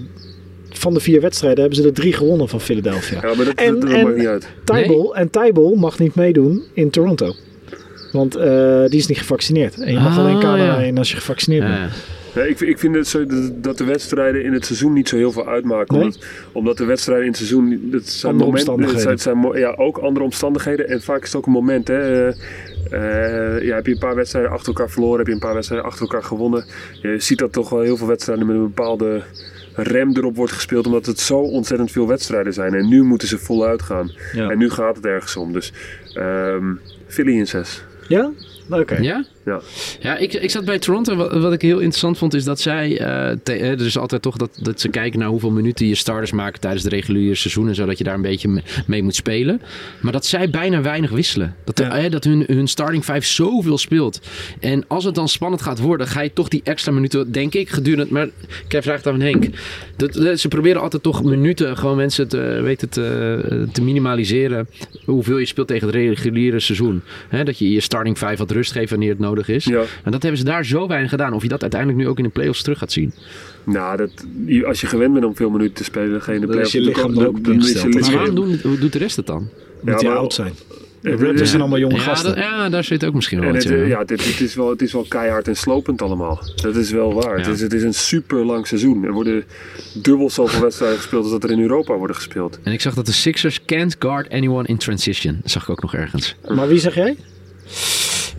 [0.70, 3.20] van de vier wedstrijden hebben ze er drie gewonnen van Philadelphia.
[3.22, 4.48] Ja, maar dat, En- dat, dat en- maakt niet uit.
[4.64, 7.34] Tybull, En Tybull mag niet meedoen in Toronto.
[8.12, 9.80] Want eh, die is niet gevaccineerd.
[9.82, 10.86] En je mag Ah, alleen Canada ja.
[10.86, 11.78] in als je gevaccineerd bent.
[11.78, 12.42] Ja.
[12.44, 13.26] Ik, ik vind het zo,
[13.62, 15.96] dat- de wedstrijden in het seizoen niet zo heel veel uitmaken.
[15.96, 16.04] Nee?
[16.06, 16.20] Omdat,
[16.52, 17.80] omdat de wedstrijden in het seizoen.
[17.92, 19.12] Dat zijn Andere momenten, omstandigheden.
[19.12, 20.88] Het zijn, het ja, ook andere omstandigheden.
[20.88, 21.88] En vaak is het ook een moment.
[21.88, 22.28] Hè.
[22.92, 25.54] Eh, eh, ja, heb je een paar wedstrijden achter elkaar verloren, heb je een paar
[25.54, 26.66] wedstrijden achter elkaar gewonnen.
[27.02, 29.24] Je ziet dat toch wel heel veel wedstrijden met een bepaalde
[29.76, 30.86] rem erop wordt gespeeld.
[30.86, 32.74] Omdat het zo ontzettend veel wedstrijden zijn.
[32.74, 34.12] En nu moeten ze voluit gaan.
[34.34, 34.50] Ja.
[34.50, 35.54] En nu gaat het ergens om.
[35.54, 35.74] Dus
[36.14, 36.74] ehm
[37.08, 37.84] Philly in 6.
[38.08, 38.32] Ja?
[38.70, 38.96] Oké.
[38.96, 39.26] Ja?
[39.46, 39.62] Ja.
[40.00, 41.16] Ja, ik, ik zat bij Toronto.
[41.16, 42.98] Wat, wat ik heel interessant vond, is dat zij.
[43.00, 45.96] eh te- hè, er is altijd toch dat, dat ze kijken naar hoeveel minuten je
[45.96, 47.68] starters maken tijdens het reguliere seizoen.
[47.68, 49.62] En zodat je daar een beetje me- mee moet spelen.
[50.02, 51.56] Maar dat zij bijna weinig wisselen.
[51.64, 51.96] Dat, Ja.
[51.96, 54.20] hè, dat hun, hun starting five zoveel speelt.
[54.60, 57.70] En als het dan spannend gaat worden, ga je toch die extra minuten, denk ik,
[57.70, 58.14] gedurende.
[58.14, 58.26] Maar
[58.66, 59.46] ik heb vraag aan Henk.
[59.96, 64.68] Dat, dat- ze proberen altijd toch minuten, gewoon mensen te, weet het, te, te minimaliseren.
[65.06, 67.02] Hoeveel je speelt tegen het reguliere seizoen.
[67.30, 69.66] Hè, dat je je starting five wat rust geeft wanneer het nodig is.
[69.66, 69.84] Ja.
[70.04, 71.34] En dat hebben ze daar zo weinig gedaan.
[71.34, 73.14] Of je dat uiteindelijk nu ook in de playoffs terug gaat zien.
[73.64, 74.12] Nou, dat,
[74.46, 76.52] je- als je gewend bent om veel minuten te spelen, dan ga je in de
[76.52, 78.02] Dan is playoffs je lichaam er ook dan is je ingesteld.
[78.02, 79.50] Maar waarom doen, hoe doet de rest het dan?
[79.82, 80.54] Moet Ja, maar- oud zijn.
[81.02, 82.30] De Raptors zijn allemaal jonge ja, gasten.
[82.36, 83.88] dat- ja, daar zit ook misschien wel En wat het, in.
[83.88, 86.40] ja, dit, het, is wel, het is wel keihard en slopend allemaal.
[86.56, 87.38] Dat is wel waar.
[87.40, 87.46] Ja.
[87.46, 89.04] Het, is, het is een super lang seizoen.
[89.04, 89.44] Er worden
[89.94, 92.60] dubbel zoveel wedstrijden gespeeld als dat er in Europa worden gespeeld.
[92.64, 95.40] En ik zag dat de Sixers can't guard anyone in transition.
[95.42, 96.36] Dat zag ik ook nog ergens.
[96.56, 97.16] Maar wie zeg jij?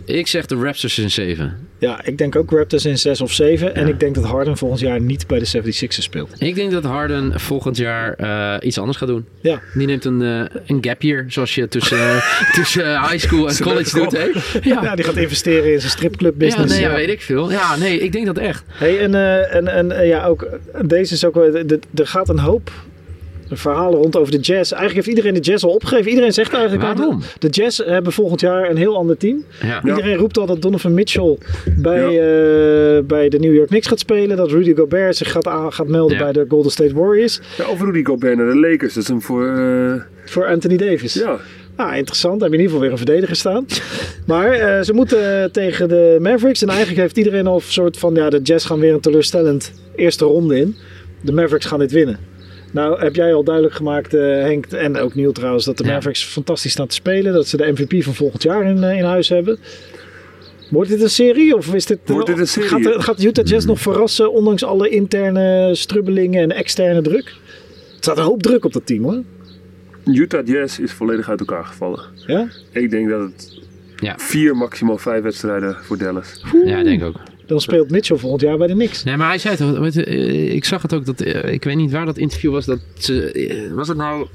[0.05, 1.57] Ik zeg de Raptors in 7.
[1.79, 3.75] Ja, ik denk ook Raptors in 6 of 7.
[3.75, 6.29] En ik denk dat Harden volgend jaar niet bij de 76ers speelt.
[6.37, 9.25] Ik denk dat Harden volgend jaar eh, iets anders gaat doen.
[9.41, 9.61] Ja.
[9.73, 13.61] Die neemt een, eh, een gap year, zoals je tussen, eh, tussen high school en
[13.61, 14.11] college doet.
[14.11, 14.27] Hè?
[14.69, 14.83] Ja.
[14.83, 16.73] Ja, die gaat investeren in zijn stripclub Ja, business.
[16.73, 17.51] nee, ja, weet ik veel.
[17.51, 18.63] Ja, nee, ik denk dat echt.
[18.67, 19.15] Hey, en,
[19.51, 20.47] en, en ja, ook
[20.85, 21.51] deze is ook wel.
[21.51, 22.71] de- de- Er gaat een hoop
[23.57, 24.71] verhalen rond over de Jazz.
[24.71, 26.09] Eigenlijk heeft iedereen de Jazz al opgegeven.
[26.09, 27.21] Iedereen zegt eigenlijk al, Waarom?
[27.39, 29.43] De Jazz hebben volgend jaar een heel ander team.
[29.61, 29.67] Ja.
[29.67, 29.81] Ja.
[29.95, 31.37] Iedereen roept al dat Donovan Mitchell
[31.77, 34.37] bij, eh, bij de New York Knicks gaat spelen.
[34.37, 36.23] Dat Rudy Gobert zich gaat, aan- gaat melden Ja.
[36.23, 37.39] bij de Golden State Warriors.
[37.57, 38.93] Ja, of Rudy Gobert naar de Lakers.
[38.93, 39.47] Dat is hem voor...
[39.47, 39.93] eh,
[40.25, 41.13] Voor Anthony Davis.
[41.13, 41.37] ja,
[41.75, 42.39] Ah, interessant.
[42.39, 43.65] Daar heb je in ieder geval weer een verdediger staan.
[44.27, 46.61] Maar eh, ze moeten tegen de Mavericks.
[46.61, 48.13] En eigenlijk heeft iedereen al een soort van...
[48.15, 50.75] Ja, de Jazz gaan weer een teleurstellend eerste ronde in.
[51.21, 52.17] De Mavericks gaan dit winnen.
[52.73, 55.91] Nou, heb jij al duidelijk gemaakt, eh, Henk, en ook Neil trouwens, dat de Ja.
[55.93, 57.33] Mavericks fantastisch staan te spelen.
[57.33, 59.59] Dat ze de MVP van volgend jaar in, eh, in huis hebben.
[60.69, 61.55] Wordt dit een serie?
[61.55, 62.69] Of is dit, Wordt dit een serie?
[62.69, 67.25] Gaat, de- gaat Utah Jazz nog verrassen, ondanks alle interne strubbelingen en externe druk?
[67.27, 69.21] Er staat een hoop druk op dat team, hoor.
[70.05, 71.99] Utah Jazz is volledig uit elkaar gevallen.
[72.15, 72.47] Ja?
[72.71, 73.59] Ik denk dat het
[73.95, 74.15] Ja.
[74.17, 76.41] vier, maximaal vijf wedstrijden voor Dallas.
[76.65, 77.15] ja, ik denk ook.
[77.45, 79.03] Dan speelt Mitchell volgend jaar bij de Knicks.
[79.03, 81.63] Nee, maar hij zei toch, weet je, eh, ik zag het ook, dat, eh, ik
[81.63, 84.27] weet niet waar dat interview was, dat ze, eh, was het nou,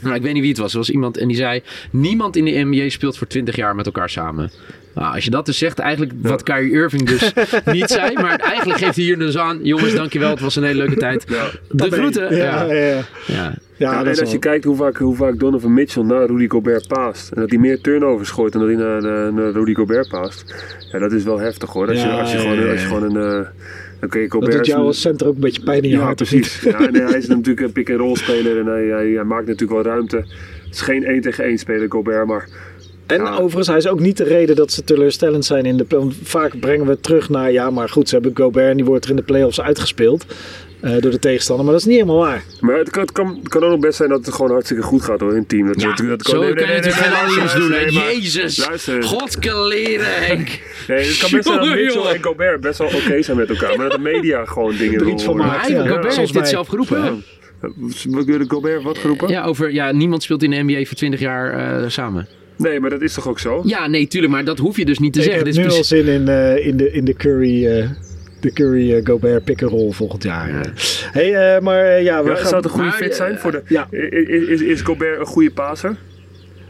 [0.00, 2.44] nou, ik weet niet wie het was, er was iemand en die zei, niemand in
[2.44, 4.50] de NBA speelt voor 20 jaar met elkaar samen.
[4.94, 7.32] Nou, als je dat dus zegt, eigenlijk wat Kyrie Irving dus
[7.76, 10.78] niet zei, maar eigenlijk geeft hij hier dus aan, jongens, dankjewel, het was een hele
[10.78, 11.24] leuke tijd.
[11.28, 11.50] Ja.
[11.70, 12.36] De groeten.
[12.36, 13.54] Ja, ja, ja.
[13.76, 14.04] Ja.
[14.04, 17.32] En als je kijkt hoe vaak, hoe vaak Donovan Mitchell naar Rudy Gobert paast.
[17.32, 20.54] En dat hij meer turnovers gooit dan dat hij naar, naar, naar Rudy Gobert paast.
[20.92, 21.88] Ja, dat is wel heftig hoor.
[21.88, 23.40] Als, je, als, je, gewoon, als je gewoon een...
[23.40, 23.46] eh
[24.00, 26.16] Gobert Dat doet jou als center ook een beetje pijn in je Ja, hart.
[26.16, 26.60] precies.
[26.60, 29.92] Ja, nee, hij is natuurlijk een pick-and-roll speler en hij, hij, hij maakt natuurlijk wel
[29.92, 30.16] ruimte.
[30.16, 32.48] Het is geen 1 tegen 1 speler, Gobert, maar
[33.06, 33.34] En Ja.
[33.36, 35.86] overigens, hij is ook niet de reden dat ze teleurstellend zijn in de
[36.22, 39.04] Vaak brengen we het terug naar, ja, maar goed, ze hebben Gobert en die wordt
[39.04, 40.26] er in de playoffs uitgespeeld
[41.00, 41.64] door de tegenstander.
[41.64, 42.44] Maar dat is niet helemaal waar.
[42.60, 44.82] Maar het kan, het, kan, het kan ook nog best zijn dat het gewoon hartstikke
[44.82, 45.66] goed gaat hoor, in het team.
[45.66, 47.70] Dat, Ja, dat, dat zo nee, kan je nee, natuurlijk nee, geen nee, analyse doen.
[47.70, 48.68] nee, maar- Jezus,
[49.00, 50.48] godkeleren Henk.
[50.88, 53.76] Nee, het kan best zijn dat Mitchell en Gobert best wel oké zijn met elkaar.
[53.76, 56.68] Maar dat de media gewoon dingen Er iets van hij, Ja, Gobert heeft dit zelf
[56.68, 57.12] geroepen, hè?
[58.08, 59.28] Wat wilde Gobert wat geroepen?
[59.28, 62.28] Ja, over, ja, niemand speelt in de NBA voor 20 jaar eh, samen.
[62.56, 63.62] Nee, maar dat is toch ook zo?
[63.64, 65.44] Ja, nee, tuurlijk, maar dat hoef je dus niet te ik zeggen.
[65.44, 67.88] heb Dit is nu al zin in, eh, in, de, in de Curry, eh,
[68.40, 70.48] de Curry eh, Gobert pick-and-roll volgend jaar.
[70.48, 70.60] Ja.
[71.12, 73.38] Hey, eh, maar eh, ja, we Ja, gaan- zou het een goede Maar, fit zijn
[73.38, 73.62] voor de...
[73.66, 73.86] ja.
[73.90, 75.96] Is, is, is Gobert een goede passer?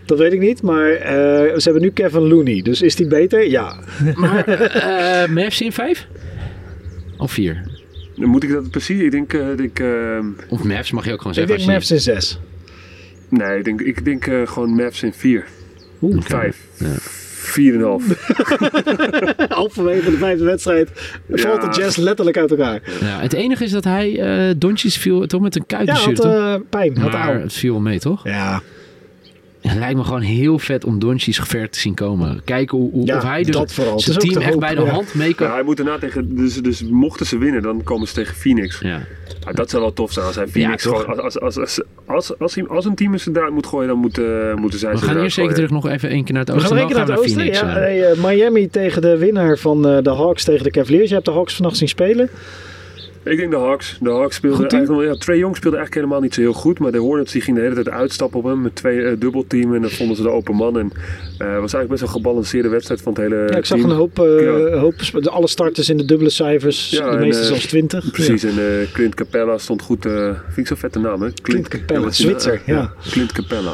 [0.07, 0.63] dat weet ik niet.
[0.63, 1.13] Maar eh,
[1.57, 2.63] ze hebben nu Kevin Looney.
[2.63, 3.49] Dus is die beter?
[3.49, 3.77] Ja.
[4.15, 6.07] Maar eh Mavs in 5?
[7.19, 7.63] Of 4?
[8.17, 9.01] Dan moet ik dat precies...
[9.01, 9.33] Ik denk...
[9.33, 11.47] eh, ik, eh, Of Mavs mag je ook gewoon Ik zeggen.
[11.47, 12.39] denk als je Mavs in 6.
[13.29, 15.45] nee, ik denk, ik denk eh, gewoon Mavs in 4.
[16.03, 16.57] Oeh, 5.
[16.79, 16.87] Ja.
[17.47, 17.53] 4,5.
[19.49, 20.91] Halverwege de vijfde wedstrijd
[21.31, 21.69] valt Ja.
[21.71, 22.81] de Jazz letterlijk uit elkaar.
[23.01, 26.27] Ja, het enige is dat hij, eh Doncic viel toch met een Ja, had toch?
[26.27, 26.99] eh, pijn.
[26.99, 28.25] Had maar het viel wel mee, toch?
[28.25, 28.63] Ja,
[29.69, 32.41] Het lijkt me gewoon heel vet om Doncic ver te zien komen.
[32.45, 34.01] Kijken hoe, hoe- Ja, of hij dus dat vooral.
[34.01, 34.91] zijn is team echt hoop, bij de ja.
[34.91, 35.47] hand mee kan.
[35.47, 36.37] Ja, hij moet daarna tegen...
[36.37, 38.79] Dus, dus mochten ze winnen, dan komen ze tegen Phoenix.
[38.81, 39.01] Ja.
[39.47, 41.21] Ja, dat zou wel tof zijn als hij Phoenix gewoon...
[41.23, 44.59] Als, als, als, als, als, hij- als een team ze eruit moet gooien, dan moeten,
[44.61, 46.71] moeten zij We gaan eerst zeker terug nog even één keer naar het We gaan
[46.71, 46.79] oosten.
[46.79, 47.41] één keer dan naar het oosten.
[47.41, 47.61] Phoenix.
[47.61, 47.75] Ja, eh.
[47.75, 51.09] hey, eh, Miami tegen de winnaar van eh, de Hawks tegen de Cavaliers.
[51.09, 52.29] Je hebt de Hawks vannacht zien spelen.
[53.27, 53.97] Ik denk de Hawks.
[54.01, 55.09] De Hawks speelden eigenlijk...
[55.09, 56.79] Ja, Trey Young speelde eigenlijk helemaal niet zo heel goed.
[56.79, 58.61] Maar de Hornets die gingen de hele tijd uitstappen op hem.
[58.63, 59.75] Met twee eh, dubbelteam.
[59.75, 60.79] En dan vonden ze de open man.
[60.79, 60.99] En eh,
[61.29, 63.91] het was eigenlijk best wel een gebalanceerde wedstrijd van het hele Ja, ik zag team.
[63.91, 64.77] een hoop, eh, Ja.
[64.79, 66.91] hoop sp- de alle starters in de dubbele cijfers.
[66.91, 68.11] Ja, de meeste eh, zelfs 20.
[68.11, 70.07] Precies, en eh, Clint Capella stond goed.
[70.07, 70.13] eh
[70.45, 71.29] vind ik zo'n vette naam, hè?
[71.43, 72.93] Clint Capella, wat is die Zwitser, ja.
[73.11, 73.73] Clint Capella.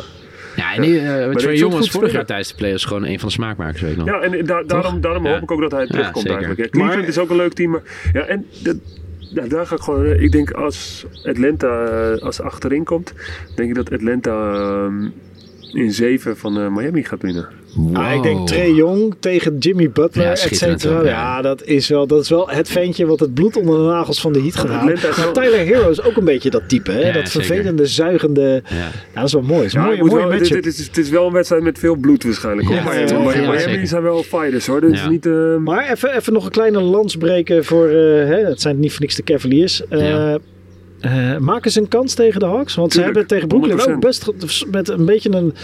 [0.57, 3.19] Ja, en die, eh, Trae is Young was vorig jaar tijdens de playoffs gewoon een
[3.19, 4.07] van de smaakmakers, weet ik nog.
[4.07, 5.33] Ja, en da- daarom, daarom Ja.
[5.33, 6.61] hoop ik ook dat hij terugkomt eigenlijk.
[6.61, 7.71] Ja, Cleveland Maar- is ook een leuk team.
[7.71, 7.83] Maar,
[8.13, 8.77] ja, en dat,
[9.35, 10.05] ja, daar ga ik gewoon...
[10.05, 13.13] eh, Ik denk als Atlanta eh, als achterin komt...
[13.55, 15.09] denk ik dat Atlanta ehm,
[15.73, 17.49] in 7 van eh, Miami gaat winnen.
[17.93, 18.47] Ah, ik denk.
[18.49, 20.99] Trey Young tegen Jimmy Butler, Ja, et cetera.
[20.99, 21.43] Ja, ja.
[21.43, 24.33] dat, is wel, dat is wel het ventje wat het bloed onder de nagels van
[24.33, 24.99] de Heat gaat halen.
[25.17, 26.91] Maar Tyler Hero is ook een beetje dat type.
[26.91, 26.99] Hè?
[26.99, 27.31] Ja, dat zeker.
[27.47, 28.63] vervelende, zuigende...
[28.69, 28.91] Ja, Ja.
[29.15, 29.59] dat is wel mooi.
[29.63, 31.95] Het is mooie, mooie wel, dit, dit is, het is wel een wedstrijd met veel
[31.97, 32.69] bloed waarschijnlijk.
[32.69, 33.87] Ja, maar ja, maar- ja, Miami zeker.
[33.87, 34.81] zijn wel fighters hoor.
[34.81, 35.27] Dit is niet...
[35.27, 37.87] eh, Maar even, even nog een kleine lans breken voor...
[37.89, 37.95] eh,
[38.27, 39.87] hè, het zijn niet voor niks de Cavaliers.
[39.89, 40.35] Eh,
[41.03, 42.75] Eh, maken ze een kans tegen de Hawks?
[42.75, 43.91] Want ze hebben tegen Brooklyn 100%.
[43.95, 44.33] ook best
[44.71, 45.55] met een beetje een,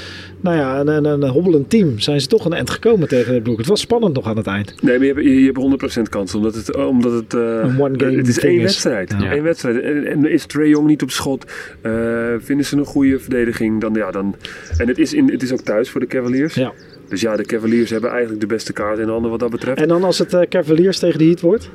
[0.40, 3.56] nou ja, een, een, een hobbelend team zijn ze toch een eind gekomen tegen Brooklyn.
[3.56, 4.74] Het was spannend nog aan het eind.
[4.82, 6.34] Nee, maar je hebt, je hebt 100% kans.
[6.34, 8.62] Omdat het, omdat het, eh, Een het is één is.
[8.62, 9.14] wedstrijd.
[9.20, 9.32] Ja.
[9.32, 9.80] Één wedstrijd.
[9.82, 11.44] En, en is Trae Young niet op schot?
[11.82, 11.92] eh,
[12.38, 13.80] vinden ze een goede verdediging?
[13.80, 14.34] Dan, ja, dan,
[14.78, 16.54] en het is, in, het is ook thuis voor de Cavaliers.
[16.54, 16.72] Ja.
[17.08, 19.80] Dus ja, de Cavaliers hebben eigenlijk de beste kaart in handen wat dat betreft.
[19.80, 21.70] En dan als het eh, Cavaliers tegen de Heat wordt,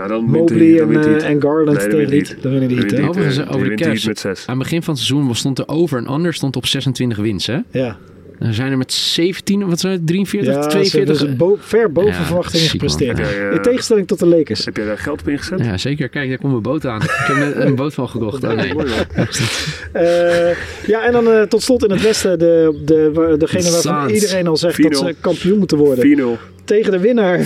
[0.00, 2.42] ja, dan dan en, eh, en Garland Nee, tegen Heat, Heat.
[2.42, 3.08] dan winnen Heat.
[3.08, 4.06] Overigens, eh, over de Cavs.
[4.06, 4.44] met zes.
[4.46, 7.46] Aan het begin van het seizoen stond de over en under stond op 26 wins.
[7.46, 7.58] Hè?
[7.70, 7.96] Ja,
[8.38, 11.18] Dan zijn er met 17, wat zijn het, 43, ja ze 42.
[11.18, 13.18] hebben dus bo- ver boven Ja, verwachtingen gepresteerd.
[13.18, 14.64] Jij, eh, In tegenstelling tot de Lakers.
[14.64, 15.58] Heb jij daar geld op ingezet?
[15.64, 16.08] Ja, zeker.
[16.08, 17.02] Kijk, daar komt mijn boot aan.
[17.02, 18.44] Ik heb net een boot van gekocht.
[18.44, 18.72] Oh, nee.
[19.92, 24.08] Eh, ja, en dan eh, tot slot in het westen, de, de, waar- degene waarvan
[24.10, 24.82] iedereen al zegt 4-0.
[24.90, 26.04] dat ze kampioen moeten worden.
[26.04, 26.38] 4-0.
[26.68, 27.44] Tegen de winnaar 4-0.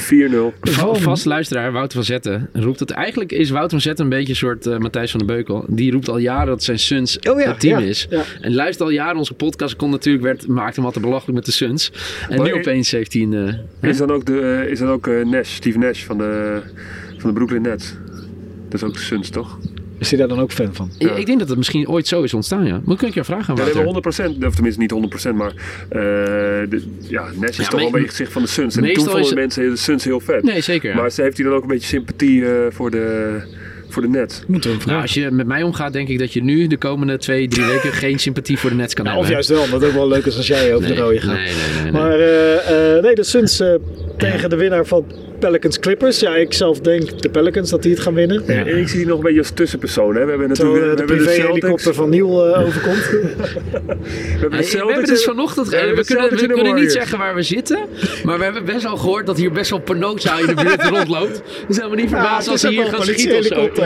[0.61, 0.97] Va- van...
[1.01, 2.91] vast luisteraar, Wouter van Zetten, roept het.
[2.91, 5.65] Eigenlijk is Wouter van Zetten een beetje een soort eh, Matthijs van den Beukel.
[5.69, 8.07] Die roept al jaren dat zijn Suns Oh ja, het team ja, is.
[8.11, 8.23] ja.
[8.41, 9.77] En luistert al jaren onze podcast.
[9.77, 11.93] Kon natuurlijk, werd, maakte hem altijd belachelijk met de Suns.
[12.29, 13.61] En Maar nu opeens heeft hij een...
[13.81, 13.89] eh?
[13.91, 16.61] Is dan ook, de, eh, is dan ook eh, Nash, Steve Nash van de,
[17.19, 17.95] van de Brooklyn Nets?
[18.69, 19.59] Dat is ook de Suns, toch?
[20.03, 20.91] Is hij daar dan ook fan van?
[20.99, 22.81] Ik, ik denk dat het misschien ooit zo is ontstaan, ja.
[22.85, 24.25] Moet ik keer vragen aan Ja, nee, Wouter?
[24.25, 24.93] maar 100%, of tenminste niet
[25.29, 25.53] 100%, maar
[25.89, 25.99] eh,
[26.71, 28.77] de, ja, Nash is Ja, toch wel een beetje het gezicht van de Suns.
[28.77, 30.43] En toen vonden mensen de Suns heel vet.
[30.43, 30.91] Nee, zeker.
[30.91, 30.97] ja.
[30.97, 33.37] Maar ze heeft hij dan ook een beetje sympathie eh, voor, de,
[33.89, 34.43] voor de Nets?
[34.47, 36.77] Moeten we hem Nou, als je met mij omgaat, denk ik dat je nu de
[36.77, 39.29] komende twee, drie weken geen sympathie voor de Nets kan Ja, hebben.
[39.29, 41.35] of juist wel, het ook wel leuk is als jij over nee, de rode gaat.
[41.37, 41.83] Nee, nee, nee.
[41.83, 41.93] nee.
[41.93, 43.75] Maar eh, eh, nee, de Suns eh,
[44.17, 45.05] tegen de winnaar van
[45.47, 46.21] Pelicans Clippers.
[46.21, 48.43] Ja, ik zelf denk de Pelicans dat die het gaan winnen.
[48.47, 48.53] Ja.
[48.67, 50.15] En ik zie die nog een beetje als tussenpersoon.
[50.17, 50.25] Hè.
[50.25, 53.11] We hebben Terwijl natuurlijk eh, we de privéhelikopter Celtics, van Niel eh, overkomt.
[53.11, 53.19] We
[54.41, 56.67] hebben de Hey, we hebben dus en- vanochtend, Ja, eh, we, kunnen, we kunnen niet
[56.67, 56.93] Warriors.
[56.93, 57.79] zeggen waar we zitten,
[58.25, 61.43] maar we hebben best wel gehoord dat hier best wel Panocha in de buurt rondloopt.
[61.69, 63.83] Dus helemaal niet verbaasd als ze hier gaan schieten of zo.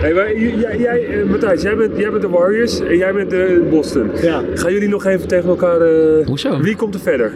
[0.00, 3.30] Hey, maar jij, jij, eh, Matthijs, jij bent, jij bent de Warriors en jij bent
[3.30, 4.10] de Boston.
[4.22, 4.42] Ja.
[4.54, 5.80] Gaan jullie nog even tegen elkaar...
[5.80, 6.60] eh, Hoezo?
[6.60, 7.32] Wie komt er verder?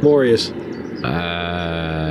[0.00, 0.52] Warriors.
[1.02, 2.05] Eh,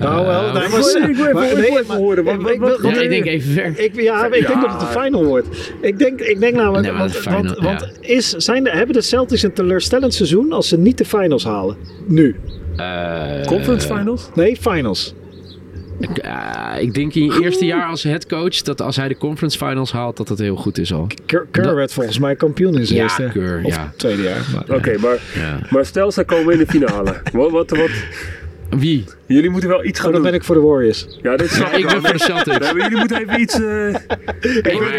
[0.00, 2.34] Nou wel, nee, ik maar, wil- ik wil even- maar- nee, even maar- horen, wat-
[2.46, 3.78] ja, want ik denk even ver.
[3.78, 5.48] Ik, ja, ik denk dat het de final wordt.
[5.80, 8.94] Ik denk, ik denk namelijk, Nee, maar want, de final, want, is, zijn de, hebben
[8.94, 11.76] de Celtics een teleurstellend seizoen als ze niet de finals halen?
[12.06, 12.36] Nu.
[12.76, 14.28] Eh, Conference Finals?
[14.34, 15.14] Nee, finals.
[16.00, 16.32] ik, eh,
[16.80, 20.16] ik denk in je eerste jaar als headcoach dat als hij de conference finals haalt,
[20.16, 21.06] dat dat heel goed is al.
[21.50, 23.28] Kerr, werd volgens mij kampioen in zijn Ja, eerste.
[23.32, 23.92] Kerr, of ja.
[23.96, 24.46] tweede jaar.
[24.54, 25.58] Maar, Oké, maar, Ja.
[25.70, 27.14] maar stel ze komen in de finale.
[27.32, 27.90] wat, wat, wat,
[28.70, 29.04] Wie?
[29.28, 30.30] Jullie moeten wel iets gaan Oh, dan doen.
[30.30, 31.06] ben ik voor de Warriors.
[31.22, 32.58] Ja, dit Ja, ik ben voor de Celtics.
[32.58, 33.54] Nee, maar jullie moeten even iets...
[33.60, 33.94] eh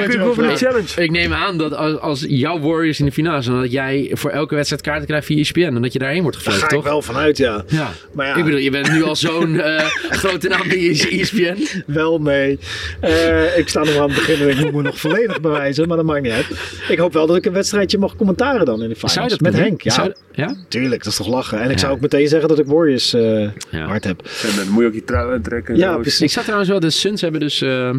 [0.04, 1.02] ik wil voor een challenge.
[1.02, 4.30] Ik neem aan dat als, als jouw Warriors in de finale zijn, dat jij voor
[4.30, 6.82] elke wedstrijd kaarten krijgt via ESPN en dat je daarheen wordt Daar gevlogen, ga ik
[6.82, 6.92] toch?
[6.92, 7.64] wel vanuit, ja.
[7.68, 7.92] Ja.
[8.14, 8.36] Maar ja.
[8.36, 11.58] Ik bedoel, je bent nu al zo'n eh, grote naam bij ESPN.
[11.86, 12.60] Wel mee.
[13.02, 15.98] Eh, ik sta nog aan het begin en ik moet me nog volledig bewijzen, maar
[15.98, 16.46] dat maakt niet uit.
[16.90, 19.14] Ik hoop wel dat ik een wedstrijdje mag commentaren dan in de finals.
[19.14, 19.62] Zou je dat Met doen?
[19.62, 19.92] Henk, ja.
[19.92, 20.56] Zou- ja?
[20.68, 21.58] Tuurlijk, dat is toch lachen.
[21.60, 21.78] En ik Ja.
[21.78, 23.86] zou ook meteen zeggen dat ik Warriors eh, Ja.
[23.86, 24.19] hard heb.
[24.24, 25.74] En dan moet je ook je trui aantrekken.
[25.74, 26.00] en Ja, zo.
[26.00, 26.22] precies.
[26.22, 27.62] Ik zag trouwens wel, de Suns hebben dus...
[27.62, 27.96] eh, eh,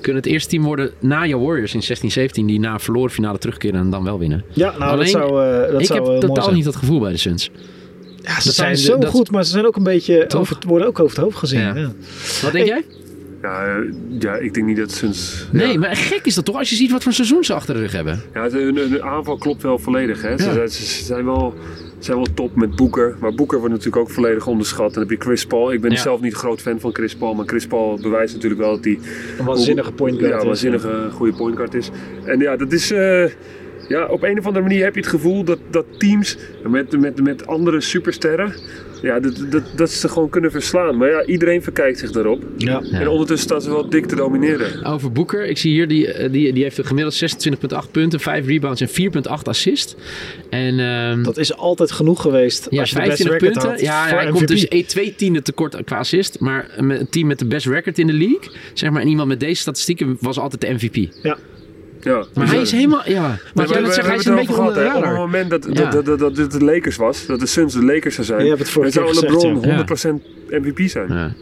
[0.00, 1.82] kunnen het eerste team worden na jouw Warriors in
[2.28, 4.44] 16-17 die na een verloren finale terugkeren en dan wel winnen.
[4.52, 6.56] Ja, nou, Alleen, dat zou, eh, dat ik zou heb heel mooi totaal zijn.
[6.56, 7.50] niet dat gevoel bij de Suns.
[8.22, 10.86] Ja, ze dat zijn zo dat- goed, maar ze zijn ook een beetje over, worden
[10.86, 11.60] ook over het hoofd gezien.
[11.60, 11.74] Ja.
[11.76, 11.92] Ja.
[12.42, 12.84] Wat denk jij?
[13.42, 13.82] Ja,
[14.18, 15.46] ja, ik denk niet dat Suns...
[15.52, 15.78] Nee, ja.
[15.78, 17.92] maar gek is dat toch als je ziet wat voor seizoen ze achter de rug
[17.92, 18.22] hebben.
[18.34, 20.22] Ja, hun, hun aanval klopt wel volledig.
[20.22, 20.38] Hè.
[20.38, 20.66] Ze, Ja.
[20.66, 21.54] ze zijn, wel,
[22.06, 23.16] zijn wel top met Boeker.
[23.20, 24.94] Maar Boeker wordt natuurlijk ook volledig onderschat.
[24.94, 25.72] Dan heb je Chris Paul.
[25.72, 25.96] Ik ben Ja.
[25.96, 27.34] zelf niet een groot fan van Chris Paul.
[27.34, 28.98] Maar Chris Paul bewijst natuurlijk wel dat hij...
[29.38, 31.90] Een waanzinnige point guard Ja, een waanzinnige goede point guard is.
[32.24, 32.90] En ja, dat is...
[32.90, 33.24] eh,
[33.88, 36.38] ja, op een of andere manier heb je het gevoel dat, dat teams
[36.68, 38.52] met, met, met andere supersterren...
[39.02, 40.96] Ja, dat, dat, dat ze gewoon kunnen verslaan.
[40.96, 42.42] Maar ja, iedereen verkijkt zich daarop.
[42.56, 42.80] Ja.
[42.84, 43.00] Ja.
[43.00, 44.84] En ondertussen staan ze wel dik te domineren.
[44.84, 47.14] Over Boeker, ik zie hier, die, eh, die, die heeft een gemiddeld
[47.84, 49.96] 26,8 punten, 5 rebounds en 4,8 assist.
[50.50, 53.70] En ehm, Dat is altijd genoeg geweest ja, als je de best 25 record punten.
[53.70, 54.36] had Ja, voor hij MVP.
[54.36, 56.40] komt dus 1, 2 tienden tekort qua assist.
[56.40, 59.28] Maar met een team met de best record in de league, zeg maar, en iemand
[59.28, 61.12] met deze statistieken was altijd de MVP.
[61.22, 61.36] Ja.
[62.06, 64.52] Ja, Maar hij is helemaal, ja, Maar jij zegt, hij hebben is het een beetje
[64.54, 64.96] gehad, onder de.
[64.96, 65.72] Op het moment dat, Ja.
[65.72, 68.42] dat, dat, dat, dat het de Lakers was, dat de Suns de Lakers zou zijn,
[68.42, 69.84] Je hebt het vorige dan zou LeBron ja.
[70.18, 70.22] 100%
[70.62, 71.34] MVP zijn.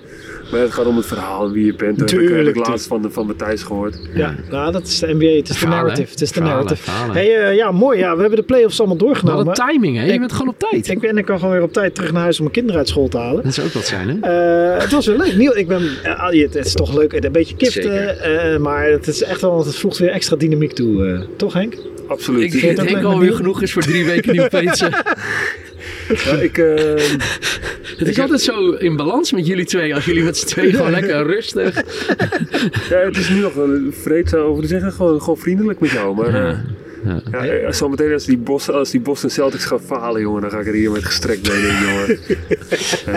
[0.53, 1.99] Maar het gaat om het verhaal, wie je bent.
[1.99, 3.99] Dat heb ik- heb Tuurlijk, ik laatst van, de, van Matthijs gehoord.
[4.15, 5.27] Ja, nou, dat is de NBA.
[5.37, 6.11] Het is de narrative.
[6.11, 6.83] Het is de narrative.
[6.83, 7.15] verhalen.
[7.15, 7.99] Hey, eh, ja, mooi.
[7.99, 9.47] Ja, we hebben de playoffs allemaal Wat doorgenomen.
[9.47, 10.05] een timing, hè?
[10.07, 10.89] Je Ik- bent gewoon op tijd.
[10.89, 12.89] Ik ben ik kan gewoon weer op tijd terug naar huis om mijn kinderen uit
[12.89, 13.43] school te halen.
[13.45, 14.75] Dat zou ook wat zijn, hè?
[14.75, 15.35] Eh, het was weer leuk.
[15.37, 15.83] Niel, ik ben,
[16.17, 17.13] Ali, het, is toch leuk.
[17.13, 18.21] Een beetje kiften.
[18.21, 21.07] Eh, maar het is echt wel, het voegt weer extra dynamiek toe.
[21.07, 21.21] eh.
[21.37, 21.75] toch Henk?
[22.09, 22.43] Absoluut.
[22.43, 24.49] Ik vind denk dat Henk alweer genoeg is voor drie weken nieuw.
[26.09, 26.75] Ja, ik, eh,
[27.99, 29.95] Het is altijd zo in balans met jullie twee.
[29.95, 31.75] Als jullie met z'n tweeën gewoon lekker rustig.
[32.89, 34.93] ja, het is nu nog wel vreedzaam over te zeggen.
[34.93, 36.15] Gewoon, gewoon vriendelijk met jou.
[36.17, 36.65] Maar Ja.
[37.05, 37.45] Eh, Ja.
[37.45, 40.59] ja, eh, zometeen als die, Boston, als die Boston Celtics gaan falen, jongen, dan ga
[40.59, 42.19] ik er hier met gestrekt been in, jongen.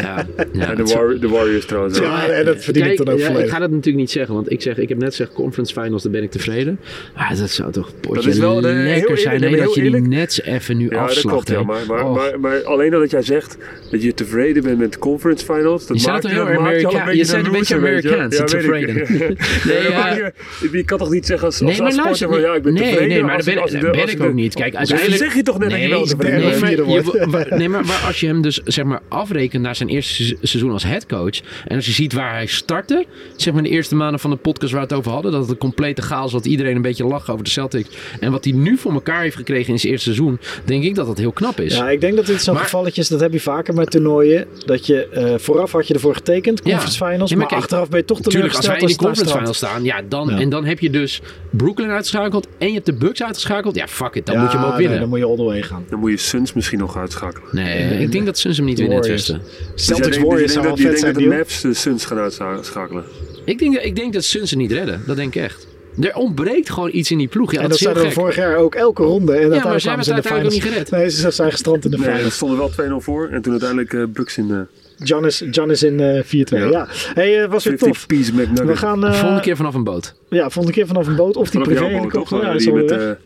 [0.03, 1.97] Ja, ja, En de, War- Warriors trouwens.
[1.99, 2.05] ook.
[2.05, 4.51] Ja, en dat verdien ik dan ook ja, Ik ga dat natuurlijk niet zeggen, want
[4.51, 6.79] ik, zeg, ik heb net gezegd conference finals, dan ben ik tevreden.
[7.15, 9.81] Maar dat zou toch potje is wel de- heel lekker eerlijk, zijn nee, dat je
[9.81, 11.43] heel die nets even nu Ja, dat afslacht.
[11.45, 11.65] klopt.
[11.67, 12.15] Maar, maar, Oh.
[12.15, 13.57] maar, maar alleen dat jij zegt
[13.91, 16.59] dat je tevreden bent met de conference finals, dat Je maakt toch je, heel dat
[16.61, 17.75] maakt je al een Amerika- je beetje zei een beetje.
[17.75, 18.45] Amerikaans, ik.
[18.47, 18.95] tevreden.
[19.67, 20.31] Nee,
[20.71, 23.07] je kan toch niet zeggen als, sporter ja, ik ben tevreden.
[23.07, 23.43] nee, maar
[23.81, 24.53] dat ben, de- ik de- ook niet.
[24.55, 25.23] Kijk, Dus uiteindelijk...
[25.23, 28.27] zeg je toch net dat je wel nee, maar, je- nee, maar, maar als je
[28.27, 31.39] hem dus zeg maar afrekent naar zijn eerste se- seizoen als headcoach.
[31.67, 33.05] En als je ziet waar hij startte.
[33.35, 35.31] Zeg maar de eerste maanden van de podcast waar we het over hadden.
[35.31, 36.41] Dat het een complete chaos was.
[36.41, 37.89] Dat iedereen een beetje lachen over de Celtics.
[38.19, 40.39] En wat hij nu voor elkaar heeft gekregen in zijn eerste seizoen.
[40.65, 41.75] Denk ik dat dat heel knap is.
[41.75, 44.45] Ja, ik denk dat dit zo'n gevalletje is, dat heb je vaker met toernooien.
[44.65, 47.99] Dat je eh, vooraf had je ervoor getekend, conference finals, maar maar, kijk, achteraf ben
[47.99, 50.49] je toch Tuurlijk, als wij in teleurgesteld die het conference finals staan, ja, dan, en
[50.49, 51.21] dan heb je dus
[51.51, 53.66] Brooklyn uitgeschakeld en je hebt de Bucks uitgeschakeld.
[53.75, 54.99] Ja, fuck it, dan Ja, moet je hem ook nee, winnen.
[54.99, 55.85] dan moet je all the way gaan.
[55.89, 57.49] Dan moet je Suns misschien nog uitschakelen.
[57.51, 59.41] Nee, ik denk dat Suns hem niet winnen in het Warriors.
[59.41, 59.71] westen.
[59.75, 61.29] Dus jij Celtics Warriors je zou wel dat- vet zijn, dat de.
[61.29, 63.03] Mavs de Suns gaan uitschakelen.
[63.45, 65.01] Ik denk, ik denk dat Suns het niet redden.
[65.05, 65.67] Dat denk ik echt.
[66.01, 67.51] Er ontbreekt gewoon iets in die ploeg.
[67.51, 69.33] Ja, en dat, dat zeiden we vorig jaar ook elke ronde.
[69.35, 70.89] En maar zij kwamen ze in hebben de het uiteindelijk finals.
[70.91, 72.33] niet Nee, ze zijn gestrand in de Nee, er finals.
[72.35, 73.27] stonden wel 2-0 voor.
[73.31, 74.65] En toen uiteindelijk eh Bucks in de
[75.03, 76.27] Giannis, Giannis in eh 4-2.
[76.49, 76.65] Ja.
[76.65, 76.87] Ja.
[77.13, 78.05] Hey, eh, was weer 50 tof.
[78.05, 78.65] piece McNugget.
[78.65, 80.15] We gaan eh, Volgende keer vanaf een boot.
[80.29, 82.29] ja, volgende keer vanaf een boot of die Vanaf privé boot, toch?
[82.41, 83.17] Ja, dat die is met,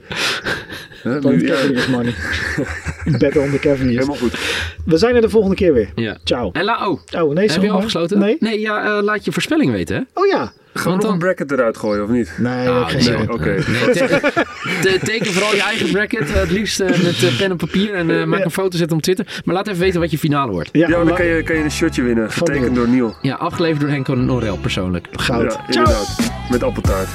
[1.04, 2.14] hè, Dan ja, Cavaliers money.
[3.20, 3.95] Better on the Cavaliers.
[3.95, 4.38] Helemaal goed.
[4.86, 5.89] We zijn er de volgende keer weer.
[5.95, 6.18] Ja.
[6.24, 6.49] Ciao.
[6.52, 8.20] En la, oh, Oh, nee, heb je afgesloten?
[8.20, 8.36] Nee?
[8.39, 10.02] Nee, ja, eh, laat je voorspelling weten, hè?
[10.22, 10.52] Oh ja.
[10.74, 12.34] Gaan we Want nog dan- een bracket eruit gooien of niet?
[12.38, 13.32] Nee, Ah, geen nee.
[13.32, 13.49] Oké.
[13.49, 14.20] Nee, te-
[14.82, 16.30] te- teken vooral je eigen bracket.
[16.30, 17.93] eh, het liefst eh, met pen en papier.
[17.93, 19.41] En maak een foto zetten op Twitter.
[19.45, 20.70] Maar laat even weten wat je finale wordt.
[20.72, 22.32] Ja, Ja, dan kan je, kan je een shirtje winnen.
[22.32, 23.16] Getekend door Neil.
[23.22, 25.08] Ja, afgeleverd door Henko Norel persoonlijk.
[25.12, 25.52] Goud.
[25.54, 26.32] Ja, inderdaad.
[26.49, 27.10] Met appeltaart.